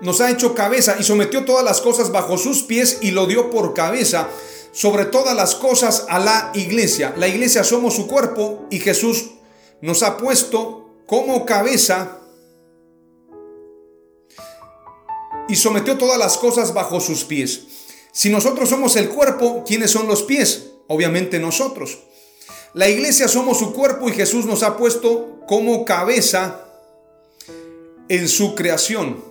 nos 0.00 0.20
ha 0.20 0.30
hecho 0.30 0.54
cabeza 0.54 0.96
y 0.98 1.04
sometió 1.04 1.44
todas 1.44 1.64
las 1.64 1.80
cosas 1.80 2.10
bajo 2.10 2.36
sus 2.36 2.64
pies 2.64 2.98
y 3.02 3.12
lo 3.12 3.26
dio 3.26 3.50
por 3.50 3.72
cabeza 3.72 4.28
sobre 4.72 5.04
todas 5.04 5.36
las 5.36 5.54
cosas 5.54 6.06
a 6.08 6.18
la 6.18 6.50
iglesia. 6.54 7.14
La 7.16 7.28
iglesia 7.28 7.62
somos 7.62 7.94
su 7.94 8.08
cuerpo 8.08 8.66
y 8.68 8.80
Jesús 8.80 9.30
nos 9.80 10.02
ha 10.02 10.16
puesto 10.16 10.81
como 11.12 11.44
cabeza 11.44 12.20
y 15.46 15.56
sometió 15.56 15.98
todas 15.98 16.18
las 16.18 16.38
cosas 16.38 16.72
bajo 16.72 17.00
sus 17.02 17.24
pies. 17.24 17.64
Si 18.12 18.30
nosotros 18.30 18.70
somos 18.70 18.96
el 18.96 19.10
cuerpo, 19.10 19.62
¿quiénes 19.66 19.90
son 19.90 20.06
los 20.06 20.22
pies? 20.22 20.70
Obviamente 20.88 21.38
nosotros. 21.38 21.98
La 22.72 22.88
iglesia 22.88 23.28
somos 23.28 23.58
su 23.58 23.74
cuerpo 23.74 24.08
y 24.08 24.12
Jesús 24.12 24.46
nos 24.46 24.62
ha 24.62 24.78
puesto 24.78 25.40
como 25.46 25.84
cabeza 25.84 26.64
en 28.08 28.26
su 28.26 28.54
creación. 28.54 29.22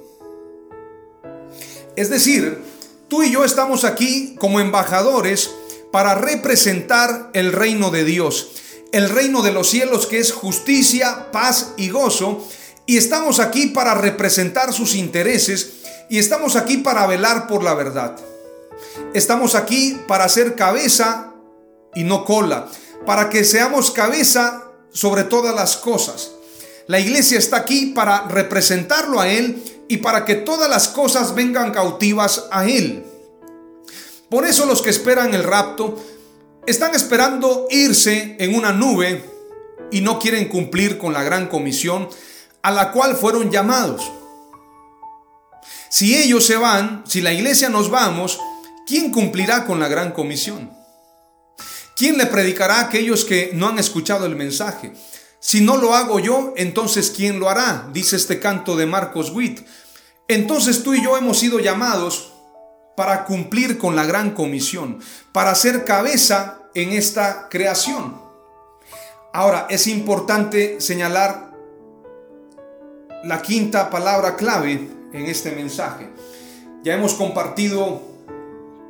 Es 1.96 2.12
decir, 2.12 2.62
tú 3.08 3.24
y 3.24 3.32
yo 3.32 3.44
estamos 3.44 3.86
aquí 3.86 4.36
como 4.38 4.60
embajadores 4.60 5.50
para 5.92 6.14
representar 6.14 7.32
el 7.34 7.52
reino 7.52 7.90
de 7.90 8.04
Dios, 8.04 8.61
el 8.92 9.10
reino 9.10 9.42
de 9.42 9.52
los 9.52 9.70
cielos 9.70 10.06
que 10.06 10.20
es 10.20 10.32
justicia, 10.32 11.32
paz 11.32 11.74
y 11.78 11.90
gozo, 11.90 12.46
y 12.86 12.98
estamos 12.98 13.40
aquí 13.40 13.68
para 13.68 13.94
representar 13.94 14.74
sus 14.74 14.96
intereses 14.96 15.74
y 16.10 16.20
estamos 16.20 16.56
aquí 16.56 16.78
para 16.78 17.08
velar 17.08 17.48
por 17.48 17.64
la 17.64 17.74
verdad. 17.74 18.18
Estamos 19.14 19.56
aquí 19.56 19.98
para 20.08 20.28
ser 20.28 20.56
cabeza 20.56 21.32
y 21.96 22.04
no 22.04 22.26
cola, 22.26 22.68
para 23.06 23.30
que 23.30 23.46
seamos 23.46 23.92
cabeza 23.92 24.72
sobre 24.92 25.24
todas 25.24 25.56
las 25.56 25.78
cosas. 25.78 26.32
La 26.88 27.00
iglesia 27.00 27.38
está 27.38 27.58
aquí 27.58 27.88
para 27.96 28.28
representarlo 28.28 29.22
a 29.22 29.30
Él 29.30 29.64
y 29.88 29.98
para 29.98 30.26
que 30.26 30.36
todas 30.36 30.70
las 30.70 30.90
cosas 30.90 31.36
vengan 31.36 31.72
cautivas 31.72 32.46
a 32.52 32.66
Él. 32.66 33.06
Por 34.30 34.46
eso 34.46 34.66
los 34.66 34.82
que 34.82 34.90
esperan 34.90 35.34
el 35.34 35.44
rapto 35.44 36.02
están 36.66 36.94
esperando 36.96 37.68
irse 37.70 38.36
en 38.40 38.56
una 38.56 38.72
nube 38.72 39.24
y 39.92 40.02
no 40.02 40.20
quieren 40.20 40.48
cumplir 40.48 40.98
con 40.98 41.14
la 41.14 41.24
gran 41.24 41.48
comisión 41.48 42.08
a 42.62 42.72
la 42.72 42.92
cual 42.92 43.16
fueron 43.16 43.52
llamados. 43.52 44.12
Si 45.90 46.18
ellos 46.18 46.46
se 46.46 46.58
van, 46.58 47.04
si 47.08 47.22
la 47.22 47.34
iglesia 47.34 47.70
nos 47.70 47.90
vamos, 47.90 48.40
¿quién 48.88 49.12
cumplirá 49.12 49.66
con 49.66 49.80
la 49.80 49.88
gran 49.88 50.12
comisión? 50.12 50.72
¿Quién 51.96 52.18
le 52.18 52.28
predicará 52.28 52.76
a 52.76 52.82
aquellos 52.86 53.26
que 53.26 53.52
no 53.54 53.68
han 53.68 53.78
escuchado 53.78 54.26
el 54.26 54.36
mensaje? 54.36 54.94
Si 55.40 55.62
no 55.62 55.78
lo 55.78 55.96
hago 55.96 56.20
yo, 56.20 56.54
entonces 56.56 57.12
¿quién 57.16 57.40
lo 57.40 57.50
hará? 57.50 57.90
Dice 57.92 58.16
este 58.16 58.40
canto 58.40 58.76
de 58.76 58.86
Marcos 58.86 59.32
Witt. 59.32 59.62
Entonces 60.28 60.84
tú 60.84 60.94
y 60.94 61.04
yo 61.04 61.18
hemos 61.18 61.40
sido 61.40 61.60
llamados 61.60 62.31
para 62.96 63.26
cumplir 63.26 63.78
con 63.78 63.96
la 63.96 64.06
gran 64.06 64.32
comisión, 64.32 65.00
para 65.32 65.56
ser 65.56 65.86
cabeza 65.86 66.64
en 66.74 66.92
esta 66.92 67.48
creación. 67.50 68.20
Ahora, 69.34 69.68
es 69.70 69.88
importante 69.88 70.82
señalar 70.82 71.52
la 73.24 73.42
quinta 73.42 73.90
palabra 73.90 74.36
clave 74.36 74.90
en 75.14 75.26
este 75.26 75.52
mensaje. 75.52 76.10
Ya 76.84 76.96
hemos 76.96 77.14
compartido 77.14 78.02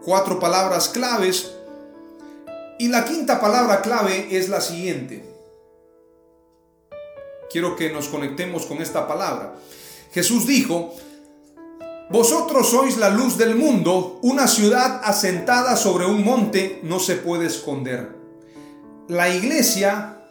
cuatro 0.04 0.40
palabras 0.40 0.90
claves 0.90 1.52
y 2.80 2.88
la 2.88 3.06
quinta 3.06 3.40
palabra 3.40 3.82
clave 3.82 4.28
es 4.32 4.50
la 4.50 4.62
siguiente 4.62 5.32
quiero 7.52 7.76
que 7.76 7.92
nos 7.92 8.08
conectemos 8.08 8.66
con 8.66 8.82
esta 8.82 9.08
palabra. 9.08 9.54
Jesús 10.14 10.48
dijo, 10.48 10.96
vosotros 12.12 12.68
sois 12.68 12.98
la 12.98 13.10
luz 13.10 13.38
del 13.38 13.56
mundo, 13.56 14.20
una 14.22 14.48
ciudad 14.48 15.02
asentada 15.04 15.78
sobre 15.78 16.06
un 16.06 16.24
monte 16.24 16.82
no 16.84 17.00
se 17.00 17.16
puede 17.16 17.46
esconder. 17.46 18.16
La 19.08 19.34
iglesia 19.34 20.22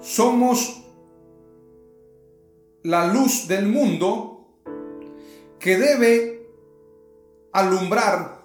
somos 0.00 0.82
la 2.82 3.06
luz 3.06 3.48
del 3.48 3.66
mundo 3.66 4.46
que 5.58 5.76
debe 5.78 6.48
alumbrar 7.52 8.44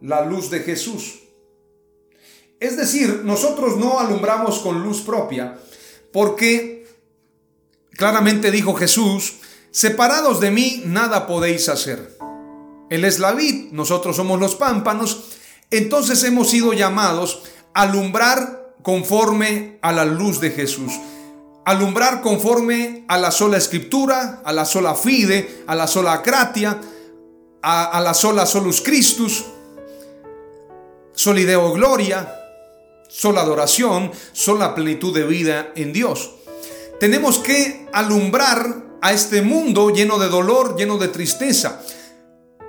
la 0.00 0.24
luz 0.24 0.48
de 0.48 0.60
Jesús. 0.60 1.20
Es 2.60 2.76
decir, 2.76 3.22
nosotros 3.24 3.76
no 3.76 3.98
alumbramos 3.98 4.60
con 4.60 4.82
luz 4.82 5.02
propia, 5.02 5.58
porque 6.12 6.86
claramente 7.92 8.50
dijo 8.50 8.74
Jesús, 8.74 9.39
separados 9.70 10.40
de 10.40 10.50
mí 10.50 10.82
nada 10.84 11.26
podéis 11.26 11.68
hacer. 11.68 12.18
Él 12.90 13.04
es 13.04 13.18
la 13.18 13.32
vid, 13.32 13.70
nosotros 13.72 14.16
somos 14.16 14.40
los 14.40 14.56
pámpanos, 14.56 15.24
entonces 15.70 16.24
hemos 16.24 16.50
sido 16.50 16.72
llamados 16.72 17.42
a 17.72 17.82
alumbrar 17.82 18.74
conforme 18.82 19.78
a 19.82 19.92
la 19.92 20.04
luz 20.04 20.40
de 20.40 20.50
Jesús. 20.50 20.92
Alumbrar 21.64 22.20
conforme 22.20 23.04
a 23.06 23.18
la 23.18 23.30
sola 23.30 23.58
escritura, 23.58 24.42
a 24.44 24.52
la 24.52 24.64
sola 24.64 24.94
fide, 24.94 25.62
a 25.66 25.74
la 25.74 25.86
sola 25.86 26.22
cratia, 26.22 26.80
a, 27.62 28.00
la 28.00 28.14
sola 28.14 28.46
solus 28.46 28.80
Christus, 28.80 29.44
solideo 31.12 31.72
gloria, 31.72 32.36
sola 33.08 33.42
adoración, 33.42 34.10
sola 34.32 34.74
plenitud 34.74 35.14
de 35.14 35.24
vida 35.24 35.72
en 35.76 35.92
Dios. 35.92 36.32
Tenemos 36.98 37.38
que 37.38 37.86
alumbrar 37.92 38.89
a 39.02 39.12
este 39.12 39.42
mundo 39.42 39.90
lleno 39.90 40.18
de 40.18 40.28
dolor, 40.28 40.76
lleno 40.76 40.98
de 40.98 41.08
tristeza. 41.08 41.80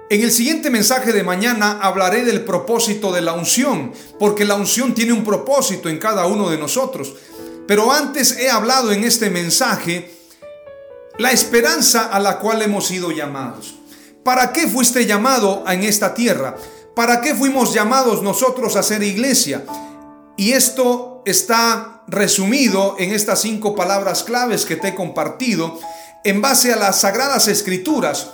En 0.10 0.22
el 0.22 0.32
siguiente 0.32 0.70
mensaje 0.70 1.14
de 1.14 1.24
mañana 1.24 1.80
hablaré 1.82 2.26
del 2.26 2.44
propósito 2.44 3.12
de 3.14 3.22
la 3.22 3.34
unción, 3.34 3.94
porque 4.20 4.44
la 4.44 4.56
unción 4.56 4.94
tiene 4.94 5.14
un 5.14 5.24
propósito 5.24 5.88
en 5.88 6.00
cada 6.00 6.26
uno 6.26 6.50
de 6.50 6.58
nosotros. 6.58 7.14
Pero 7.68 7.92
antes 7.92 8.38
he 8.38 8.50
hablado 8.50 8.92
en 8.92 9.04
este 9.04 9.30
mensaje 9.30 10.12
la 11.18 11.32
esperanza 11.32 12.06
a 12.06 12.20
la 12.20 12.40
cual 12.40 12.62
hemos 12.62 12.88
sido 12.88 13.12
llamados. 13.12 13.76
¿Para 14.24 14.52
qué 14.52 14.68
fuiste 14.68 15.06
llamado 15.06 15.64
en 15.68 15.84
esta 15.84 16.14
tierra? 16.14 16.56
¿Para 16.96 17.22
qué 17.22 17.34
fuimos 17.34 17.74
llamados 17.74 18.22
nosotros 18.22 18.76
a 18.76 18.84
ser 18.84 19.04
iglesia? 19.04 19.64
Y 20.36 20.52
esto 20.52 21.24
está 21.26 22.04
resumido 22.08 22.96
en 23.00 23.14
estas 23.14 23.42
cinco 23.42 23.76
palabras 23.76 24.24
claves 24.24 24.66
que 24.66 24.76
te 24.76 24.90
he 24.90 24.96
compartido 24.96 25.80
en 26.24 26.42
base 26.42 26.74
a 26.74 26.76
las 26.76 27.02
sagradas 27.02 27.48
escrituras. 27.48 28.32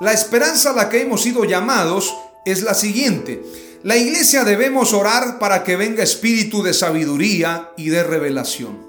La 0.00 0.12
esperanza 0.12 0.70
a 0.70 0.74
la 0.74 0.88
que 0.88 1.00
hemos 1.00 1.22
sido 1.22 1.44
llamados 1.44 2.14
es 2.44 2.62
la 2.62 2.74
siguiente. 2.74 3.42
La 3.82 3.96
iglesia 3.96 4.44
debemos 4.44 4.92
orar 4.92 5.38
para 5.38 5.64
que 5.64 5.76
venga 5.76 6.02
espíritu 6.02 6.62
de 6.62 6.74
sabiduría 6.74 7.70
y 7.76 7.88
de 7.88 8.02
revelación. 8.02 8.84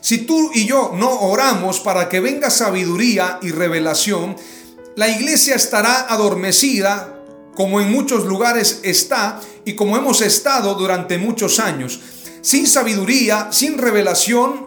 Si 0.00 0.18
tú 0.18 0.50
y 0.52 0.66
yo 0.66 0.92
no 0.94 1.20
oramos 1.20 1.80
para 1.80 2.08
que 2.08 2.20
venga 2.20 2.50
sabiduría 2.50 3.38
y 3.42 3.50
revelación, 3.50 4.36
la 4.96 5.08
iglesia 5.08 5.54
estará 5.54 6.12
adormecida 6.12 7.18
como 7.54 7.80
en 7.80 7.92
muchos 7.92 8.24
lugares 8.24 8.80
está 8.82 9.40
y 9.64 9.74
como 9.74 9.96
hemos 9.96 10.20
estado 10.20 10.74
durante 10.74 11.18
muchos 11.18 11.60
años, 11.60 12.00
sin 12.40 12.66
sabiduría, 12.66 13.48
sin 13.52 13.78
revelación, 13.78 14.66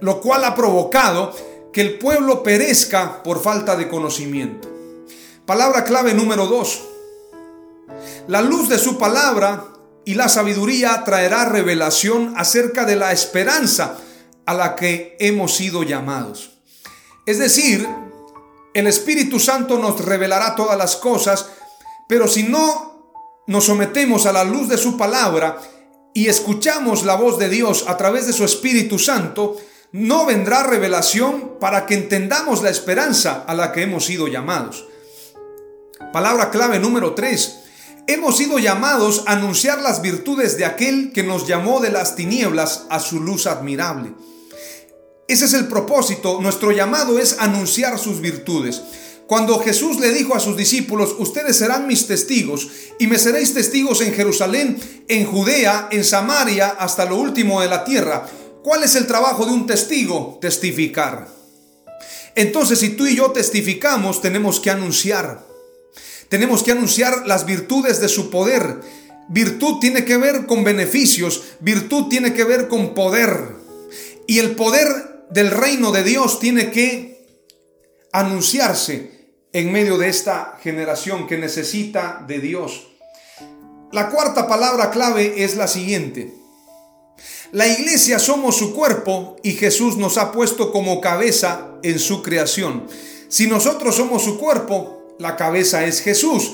lo 0.00 0.20
cual 0.20 0.44
ha 0.44 0.54
provocado 0.54 1.34
que 1.72 1.80
el 1.80 1.98
pueblo 1.98 2.42
perezca 2.42 3.22
por 3.22 3.42
falta 3.42 3.76
de 3.76 3.88
conocimiento. 3.88 4.68
Palabra 5.46 5.84
clave 5.84 6.14
número 6.14 6.46
dos. 6.46 6.82
La 8.26 8.42
luz 8.42 8.68
de 8.68 8.78
su 8.78 8.98
palabra 8.98 9.64
y 10.04 10.14
la 10.14 10.28
sabiduría 10.28 11.04
traerá 11.04 11.44
revelación 11.44 12.34
acerca 12.36 12.84
de 12.84 12.96
la 12.96 13.12
esperanza 13.12 13.96
a 14.46 14.54
la 14.54 14.76
que 14.76 15.16
hemos 15.20 15.54
sido 15.54 15.82
llamados. 15.82 16.58
Es 17.26 17.38
decir, 17.38 17.86
el 18.74 18.86
Espíritu 18.86 19.38
Santo 19.38 19.78
nos 19.78 20.02
revelará 20.04 20.54
todas 20.54 20.76
las 20.78 20.96
cosas 20.96 21.46
pero 22.08 22.26
si 22.26 22.42
no 22.42 23.44
nos 23.46 23.66
sometemos 23.66 24.26
a 24.26 24.32
la 24.32 24.42
luz 24.42 24.68
de 24.68 24.78
su 24.78 24.96
palabra 24.96 25.60
y 26.14 26.26
escuchamos 26.26 27.04
la 27.04 27.14
voz 27.14 27.38
de 27.38 27.50
Dios 27.50 27.84
a 27.86 27.96
través 27.96 28.26
de 28.26 28.32
su 28.32 28.44
Espíritu 28.44 28.98
Santo, 28.98 29.56
no 29.92 30.26
vendrá 30.26 30.62
revelación 30.64 31.58
para 31.60 31.86
que 31.86 31.94
entendamos 31.94 32.62
la 32.62 32.70
esperanza 32.70 33.44
a 33.46 33.54
la 33.54 33.72
que 33.72 33.82
hemos 33.82 34.04
sido 34.04 34.28
llamados. 34.28 34.86
Palabra 36.12 36.50
clave 36.50 36.78
número 36.78 37.14
3. 37.14 37.58
Hemos 38.06 38.36
sido 38.38 38.58
llamados 38.58 39.24
a 39.26 39.32
anunciar 39.32 39.80
las 39.80 40.00
virtudes 40.00 40.56
de 40.56 40.64
aquel 40.64 41.12
que 41.12 41.22
nos 41.22 41.46
llamó 41.46 41.80
de 41.80 41.90
las 41.90 42.16
tinieblas 42.16 42.86
a 42.90 43.00
su 43.00 43.20
luz 43.20 43.46
admirable. 43.46 44.12
Ese 45.26 45.44
es 45.44 45.52
el 45.52 45.68
propósito, 45.68 46.40
nuestro 46.40 46.72
llamado 46.72 47.18
es 47.18 47.36
anunciar 47.38 47.98
sus 47.98 48.20
virtudes. 48.20 48.82
Cuando 49.26 49.58
Jesús 49.60 50.00
le 50.00 50.10
dijo 50.10 50.34
a 50.34 50.40
sus 50.40 50.56
discípulos, 50.56 51.14
ustedes 51.18 51.58
serán 51.58 51.86
mis 51.86 52.06
testigos 52.06 52.68
y 52.98 53.08
me 53.08 53.18
seréis 53.18 53.52
testigos 53.52 54.00
en 54.00 54.14
Jerusalén, 54.14 54.80
en 55.06 55.26
Judea, 55.26 55.88
en 55.90 56.02
Samaria, 56.02 56.68
hasta 56.78 57.04
lo 57.04 57.16
último 57.16 57.60
de 57.60 57.68
la 57.68 57.84
tierra. 57.84 58.26
¿Cuál 58.68 58.84
es 58.84 58.96
el 58.96 59.06
trabajo 59.06 59.46
de 59.46 59.52
un 59.52 59.66
testigo? 59.66 60.36
Testificar. 60.42 61.26
Entonces, 62.34 62.78
si 62.78 62.90
tú 62.90 63.06
y 63.06 63.16
yo 63.16 63.30
testificamos, 63.30 64.20
tenemos 64.20 64.60
que 64.60 64.68
anunciar. 64.68 65.42
Tenemos 66.28 66.62
que 66.62 66.72
anunciar 66.72 67.26
las 67.26 67.46
virtudes 67.46 67.98
de 67.98 68.10
su 68.10 68.28
poder. 68.28 68.82
Virtud 69.30 69.78
tiene 69.80 70.04
que 70.04 70.18
ver 70.18 70.44
con 70.44 70.64
beneficios, 70.64 71.44
virtud 71.60 72.08
tiene 72.10 72.34
que 72.34 72.44
ver 72.44 72.68
con 72.68 72.92
poder. 72.92 73.56
Y 74.26 74.38
el 74.38 74.54
poder 74.54 75.24
del 75.30 75.50
reino 75.50 75.90
de 75.90 76.04
Dios 76.04 76.38
tiene 76.38 76.70
que 76.70 77.26
anunciarse 78.12 79.32
en 79.54 79.72
medio 79.72 79.96
de 79.96 80.10
esta 80.10 80.58
generación 80.62 81.26
que 81.26 81.38
necesita 81.38 82.22
de 82.28 82.38
Dios. 82.38 82.88
La 83.92 84.10
cuarta 84.10 84.46
palabra 84.46 84.90
clave 84.90 85.42
es 85.42 85.56
la 85.56 85.68
siguiente. 85.68 86.37
La 87.52 87.66
iglesia 87.66 88.18
somos 88.18 88.58
su 88.58 88.74
cuerpo 88.74 89.36
y 89.42 89.52
Jesús 89.52 89.96
nos 89.96 90.18
ha 90.18 90.32
puesto 90.32 90.70
como 90.70 91.00
cabeza 91.00 91.68
en 91.82 91.98
su 91.98 92.22
creación. 92.22 92.86
Si 93.28 93.46
nosotros 93.46 93.96
somos 93.96 94.22
su 94.22 94.36
cuerpo, 94.38 95.14
la 95.18 95.34
cabeza 95.36 95.86
es 95.86 96.02
Jesús. 96.02 96.52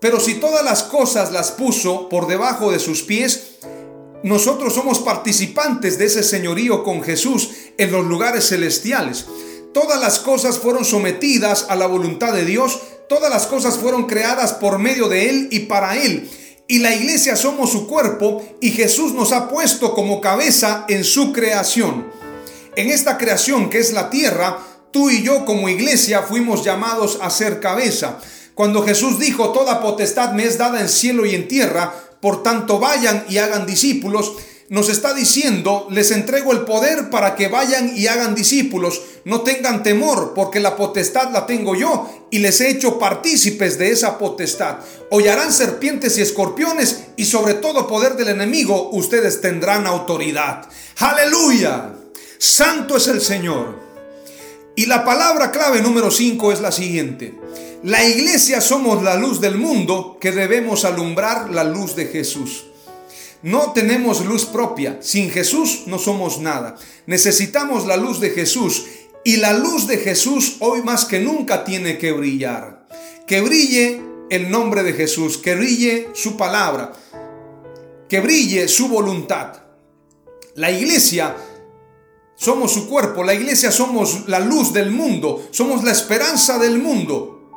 Pero 0.00 0.20
si 0.20 0.34
todas 0.34 0.62
las 0.62 0.82
cosas 0.82 1.32
las 1.32 1.50
puso 1.50 2.10
por 2.10 2.26
debajo 2.26 2.70
de 2.70 2.78
sus 2.78 3.02
pies, 3.02 3.54
nosotros 4.22 4.74
somos 4.74 4.98
participantes 4.98 5.96
de 5.96 6.06
ese 6.06 6.22
señorío 6.22 6.84
con 6.84 7.02
Jesús 7.02 7.50
en 7.78 7.90
los 7.90 8.04
lugares 8.04 8.46
celestiales. 8.46 9.24
Todas 9.72 9.98
las 9.98 10.18
cosas 10.18 10.58
fueron 10.58 10.84
sometidas 10.84 11.66
a 11.70 11.76
la 11.76 11.86
voluntad 11.86 12.34
de 12.34 12.44
Dios, 12.44 12.80
todas 13.08 13.30
las 13.30 13.46
cosas 13.46 13.78
fueron 13.78 14.04
creadas 14.04 14.52
por 14.52 14.78
medio 14.78 15.08
de 15.08 15.30
Él 15.30 15.48
y 15.50 15.60
para 15.60 15.96
Él 15.96 16.28
y 16.66 16.78
la 16.78 16.94
iglesia 16.94 17.36
somos 17.36 17.70
su 17.70 17.86
cuerpo 17.86 18.42
y 18.60 18.70
Jesús 18.70 19.12
nos 19.12 19.32
ha 19.32 19.48
puesto 19.48 19.94
como 19.94 20.20
cabeza 20.20 20.86
en 20.88 21.04
su 21.04 21.32
creación. 21.32 22.06
En 22.76 22.90
esta 22.90 23.18
creación 23.18 23.68
que 23.68 23.78
es 23.78 23.92
la 23.92 24.10
tierra, 24.10 24.58
tú 24.90 25.10
y 25.10 25.22
yo 25.22 25.44
como 25.44 25.68
iglesia 25.68 26.22
fuimos 26.22 26.64
llamados 26.64 27.18
a 27.20 27.30
ser 27.30 27.60
cabeza. 27.60 28.18
Cuando 28.54 28.84
Jesús 28.84 29.18
dijo, 29.18 29.50
toda 29.50 29.82
potestad 29.82 30.32
me 30.32 30.44
es 30.44 30.56
dada 30.56 30.80
en 30.80 30.88
cielo 30.88 31.26
y 31.26 31.34
en 31.34 31.48
tierra, 31.48 31.92
por 32.20 32.42
tanto 32.42 32.78
vayan 32.78 33.24
y 33.28 33.38
hagan 33.38 33.66
discípulos, 33.66 34.32
nos 34.70 34.88
está 34.88 35.12
diciendo, 35.12 35.86
les 35.90 36.10
entrego 36.10 36.52
el 36.52 36.60
poder 36.60 37.10
para 37.10 37.36
que 37.36 37.48
vayan 37.48 37.92
y 37.96 38.06
hagan 38.06 38.34
discípulos. 38.34 39.02
No 39.24 39.42
tengan 39.42 39.82
temor, 39.82 40.32
porque 40.34 40.58
la 40.58 40.74
potestad 40.74 41.30
la 41.32 41.46
tengo 41.46 41.74
yo 41.74 42.26
y 42.30 42.38
les 42.38 42.60
he 42.60 42.70
hecho 42.70 42.98
partícipes 42.98 43.78
de 43.78 43.90
esa 43.90 44.16
potestad. 44.18 44.78
Hollarán 45.10 45.52
serpientes 45.52 46.16
y 46.16 46.22
escorpiones 46.22 47.04
y 47.16 47.26
sobre 47.26 47.54
todo 47.54 47.86
poder 47.86 48.16
del 48.16 48.28
enemigo 48.28 48.90
ustedes 48.92 49.40
tendrán 49.40 49.86
autoridad. 49.86 50.66
Aleluya. 50.98 51.92
Santo 52.38 52.96
es 52.96 53.08
el 53.08 53.20
Señor. 53.20 53.82
Y 54.76 54.86
la 54.86 55.04
palabra 55.04 55.50
clave 55.52 55.82
número 55.82 56.10
5 56.10 56.52
es 56.52 56.60
la 56.60 56.72
siguiente. 56.72 57.34
La 57.84 58.02
iglesia 58.02 58.62
somos 58.62 59.02
la 59.02 59.16
luz 59.16 59.40
del 59.40 59.56
mundo 59.56 60.16
que 60.20 60.32
debemos 60.32 60.86
alumbrar 60.86 61.50
la 61.50 61.64
luz 61.64 61.94
de 61.94 62.06
Jesús. 62.06 62.64
No 63.44 63.72
tenemos 63.72 64.24
luz 64.24 64.46
propia. 64.46 64.98
Sin 65.02 65.30
Jesús 65.30 65.82
no 65.84 65.98
somos 65.98 66.40
nada. 66.40 66.76
Necesitamos 67.06 67.86
la 67.86 67.98
luz 67.98 68.18
de 68.18 68.30
Jesús. 68.30 68.86
Y 69.22 69.36
la 69.36 69.52
luz 69.52 69.86
de 69.86 69.98
Jesús 69.98 70.56
hoy 70.60 70.82
más 70.82 71.04
que 71.04 71.20
nunca 71.20 71.62
tiene 71.62 71.98
que 71.98 72.12
brillar. 72.12 72.86
Que 73.26 73.42
brille 73.42 74.00
el 74.30 74.50
nombre 74.50 74.82
de 74.82 74.94
Jesús, 74.94 75.36
que 75.36 75.54
brille 75.54 76.08
su 76.14 76.38
palabra, 76.38 76.92
que 78.08 78.20
brille 78.20 78.66
su 78.66 78.88
voluntad. 78.88 79.62
La 80.54 80.70
iglesia 80.70 81.36
somos 82.36 82.72
su 82.72 82.88
cuerpo, 82.88 83.24
la 83.24 83.34
iglesia 83.34 83.70
somos 83.70 84.26
la 84.26 84.40
luz 84.40 84.72
del 84.72 84.90
mundo, 84.90 85.46
somos 85.50 85.84
la 85.84 85.92
esperanza 85.92 86.58
del 86.58 86.78
mundo. 86.78 87.50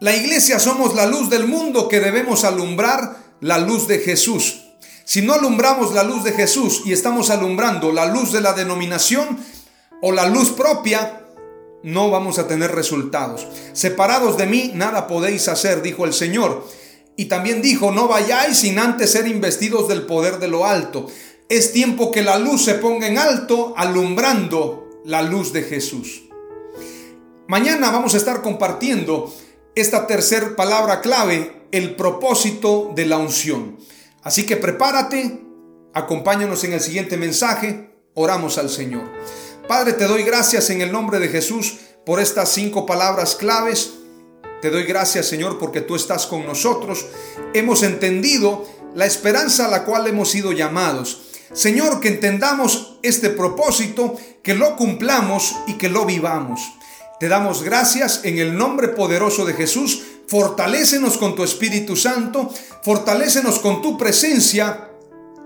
La 0.00 0.14
iglesia 0.14 0.58
somos 0.58 0.94
la 0.94 1.06
luz 1.06 1.30
del 1.30 1.46
mundo 1.46 1.88
que 1.88 2.00
debemos 2.00 2.44
alumbrar 2.44 3.24
la 3.40 3.58
luz 3.58 3.88
de 3.88 4.00
Jesús. 4.00 4.63
Si 5.04 5.20
no 5.20 5.34
alumbramos 5.34 5.92
la 5.92 6.02
luz 6.02 6.24
de 6.24 6.32
Jesús 6.32 6.82
y 6.86 6.92
estamos 6.92 7.28
alumbrando 7.28 7.92
la 7.92 8.06
luz 8.06 8.32
de 8.32 8.40
la 8.40 8.54
denominación 8.54 9.38
o 10.00 10.12
la 10.12 10.26
luz 10.26 10.50
propia, 10.50 11.26
no 11.82 12.10
vamos 12.10 12.38
a 12.38 12.48
tener 12.48 12.72
resultados. 12.72 13.46
Separados 13.74 14.38
de 14.38 14.46
mí, 14.46 14.72
nada 14.74 15.06
podéis 15.06 15.48
hacer, 15.48 15.82
dijo 15.82 16.06
el 16.06 16.14
Señor. 16.14 16.66
Y 17.16 17.26
también 17.26 17.60
dijo, 17.60 17.92
no 17.92 18.08
vayáis 18.08 18.58
sin 18.58 18.78
antes 18.78 19.12
ser 19.12 19.28
investidos 19.28 19.88
del 19.88 20.06
poder 20.06 20.38
de 20.38 20.48
lo 20.48 20.64
alto. 20.64 21.06
Es 21.50 21.72
tiempo 21.72 22.10
que 22.10 22.22
la 22.22 22.38
luz 22.38 22.64
se 22.64 22.74
ponga 22.74 23.06
en 23.06 23.18
alto, 23.18 23.74
alumbrando 23.76 24.88
la 25.04 25.20
luz 25.20 25.52
de 25.52 25.64
Jesús. 25.64 26.22
Mañana 27.46 27.90
vamos 27.90 28.14
a 28.14 28.16
estar 28.16 28.40
compartiendo 28.40 29.32
esta 29.74 30.06
tercera 30.06 30.56
palabra 30.56 31.02
clave, 31.02 31.66
el 31.72 31.94
propósito 31.94 32.92
de 32.96 33.04
la 33.04 33.18
unción. 33.18 33.76
Así 34.24 34.46
que 34.46 34.56
prepárate, 34.56 35.42
acompáñanos 35.92 36.64
en 36.64 36.72
el 36.72 36.80
siguiente 36.80 37.18
mensaje, 37.18 37.90
oramos 38.14 38.56
al 38.56 38.70
Señor. 38.70 39.12
Padre, 39.68 39.92
te 39.92 40.06
doy 40.06 40.22
gracias 40.22 40.70
en 40.70 40.80
el 40.80 40.90
nombre 40.90 41.18
de 41.18 41.28
Jesús 41.28 41.76
por 42.06 42.20
estas 42.20 42.50
cinco 42.50 42.86
palabras 42.86 43.34
claves. 43.34 43.92
Te 44.62 44.70
doy 44.70 44.84
gracias, 44.84 45.26
Señor, 45.26 45.58
porque 45.58 45.82
tú 45.82 45.94
estás 45.94 46.26
con 46.26 46.46
nosotros. 46.46 47.06
Hemos 47.52 47.82
entendido 47.82 48.66
la 48.94 49.04
esperanza 49.04 49.66
a 49.66 49.70
la 49.70 49.84
cual 49.84 50.06
hemos 50.06 50.30
sido 50.30 50.52
llamados. 50.52 51.20
Señor, 51.52 52.00
que 52.00 52.08
entendamos 52.08 52.98
este 53.02 53.28
propósito, 53.28 54.16
que 54.42 54.54
lo 54.54 54.76
cumplamos 54.76 55.54
y 55.66 55.74
que 55.74 55.90
lo 55.90 56.06
vivamos. 56.06 56.60
Te 57.20 57.28
damos 57.28 57.62
gracias 57.62 58.20
en 58.24 58.38
el 58.38 58.56
nombre 58.56 58.88
poderoso 58.88 59.44
de 59.44 59.52
Jesús 59.52 60.02
fortalécenos 60.26 61.18
con 61.18 61.34
tu 61.34 61.44
Espíritu 61.44 61.96
Santo, 61.96 62.52
fortalécenos 62.82 63.58
con 63.58 63.82
tu 63.82 63.96
presencia. 63.96 64.90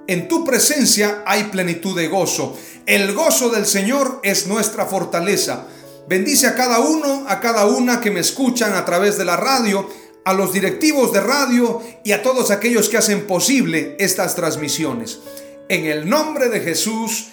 En 0.06 0.28
tu 0.28 0.44
presencia 0.44 1.22
hay 1.26 1.44
plenitud 1.44 1.96
de 1.96 2.08
gozo. 2.08 2.56
El 2.86 3.12
gozo 3.12 3.50
del 3.50 3.66
Señor 3.66 4.20
es 4.22 4.46
nuestra 4.46 4.86
fortaleza. 4.86 5.66
Bendice 6.08 6.46
a 6.46 6.54
cada 6.54 6.78
uno, 6.80 7.26
a 7.28 7.40
cada 7.40 7.66
una 7.66 8.00
que 8.00 8.10
me 8.10 8.20
escuchan 8.20 8.72
a 8.72 8.86
través 8.86 9.18
de 9.18 9.26
la 9.26 9.36
radio, 9.36 9.86
a 10.24 10.32
los 10.32 10.52
directivos 10.52 11.12
de 11.12 11.20
radio 11.20 11.82
y 12.04 12.12
a 12.12 12.22
todos 12.22 12.50
aquellos 12.50 12.88
que 12.88 12.96
hacen 12.96 13.26
posible 13.26 13.96
estas 13.98 14.34
transmisiones. 14.34 15.20
En 15.68 15.84
el 15.84 16.08
nombre 16.08 16.48
de 16.48 16.60
Jesús. 16.60 17.28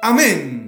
Amén. 0.00 0.67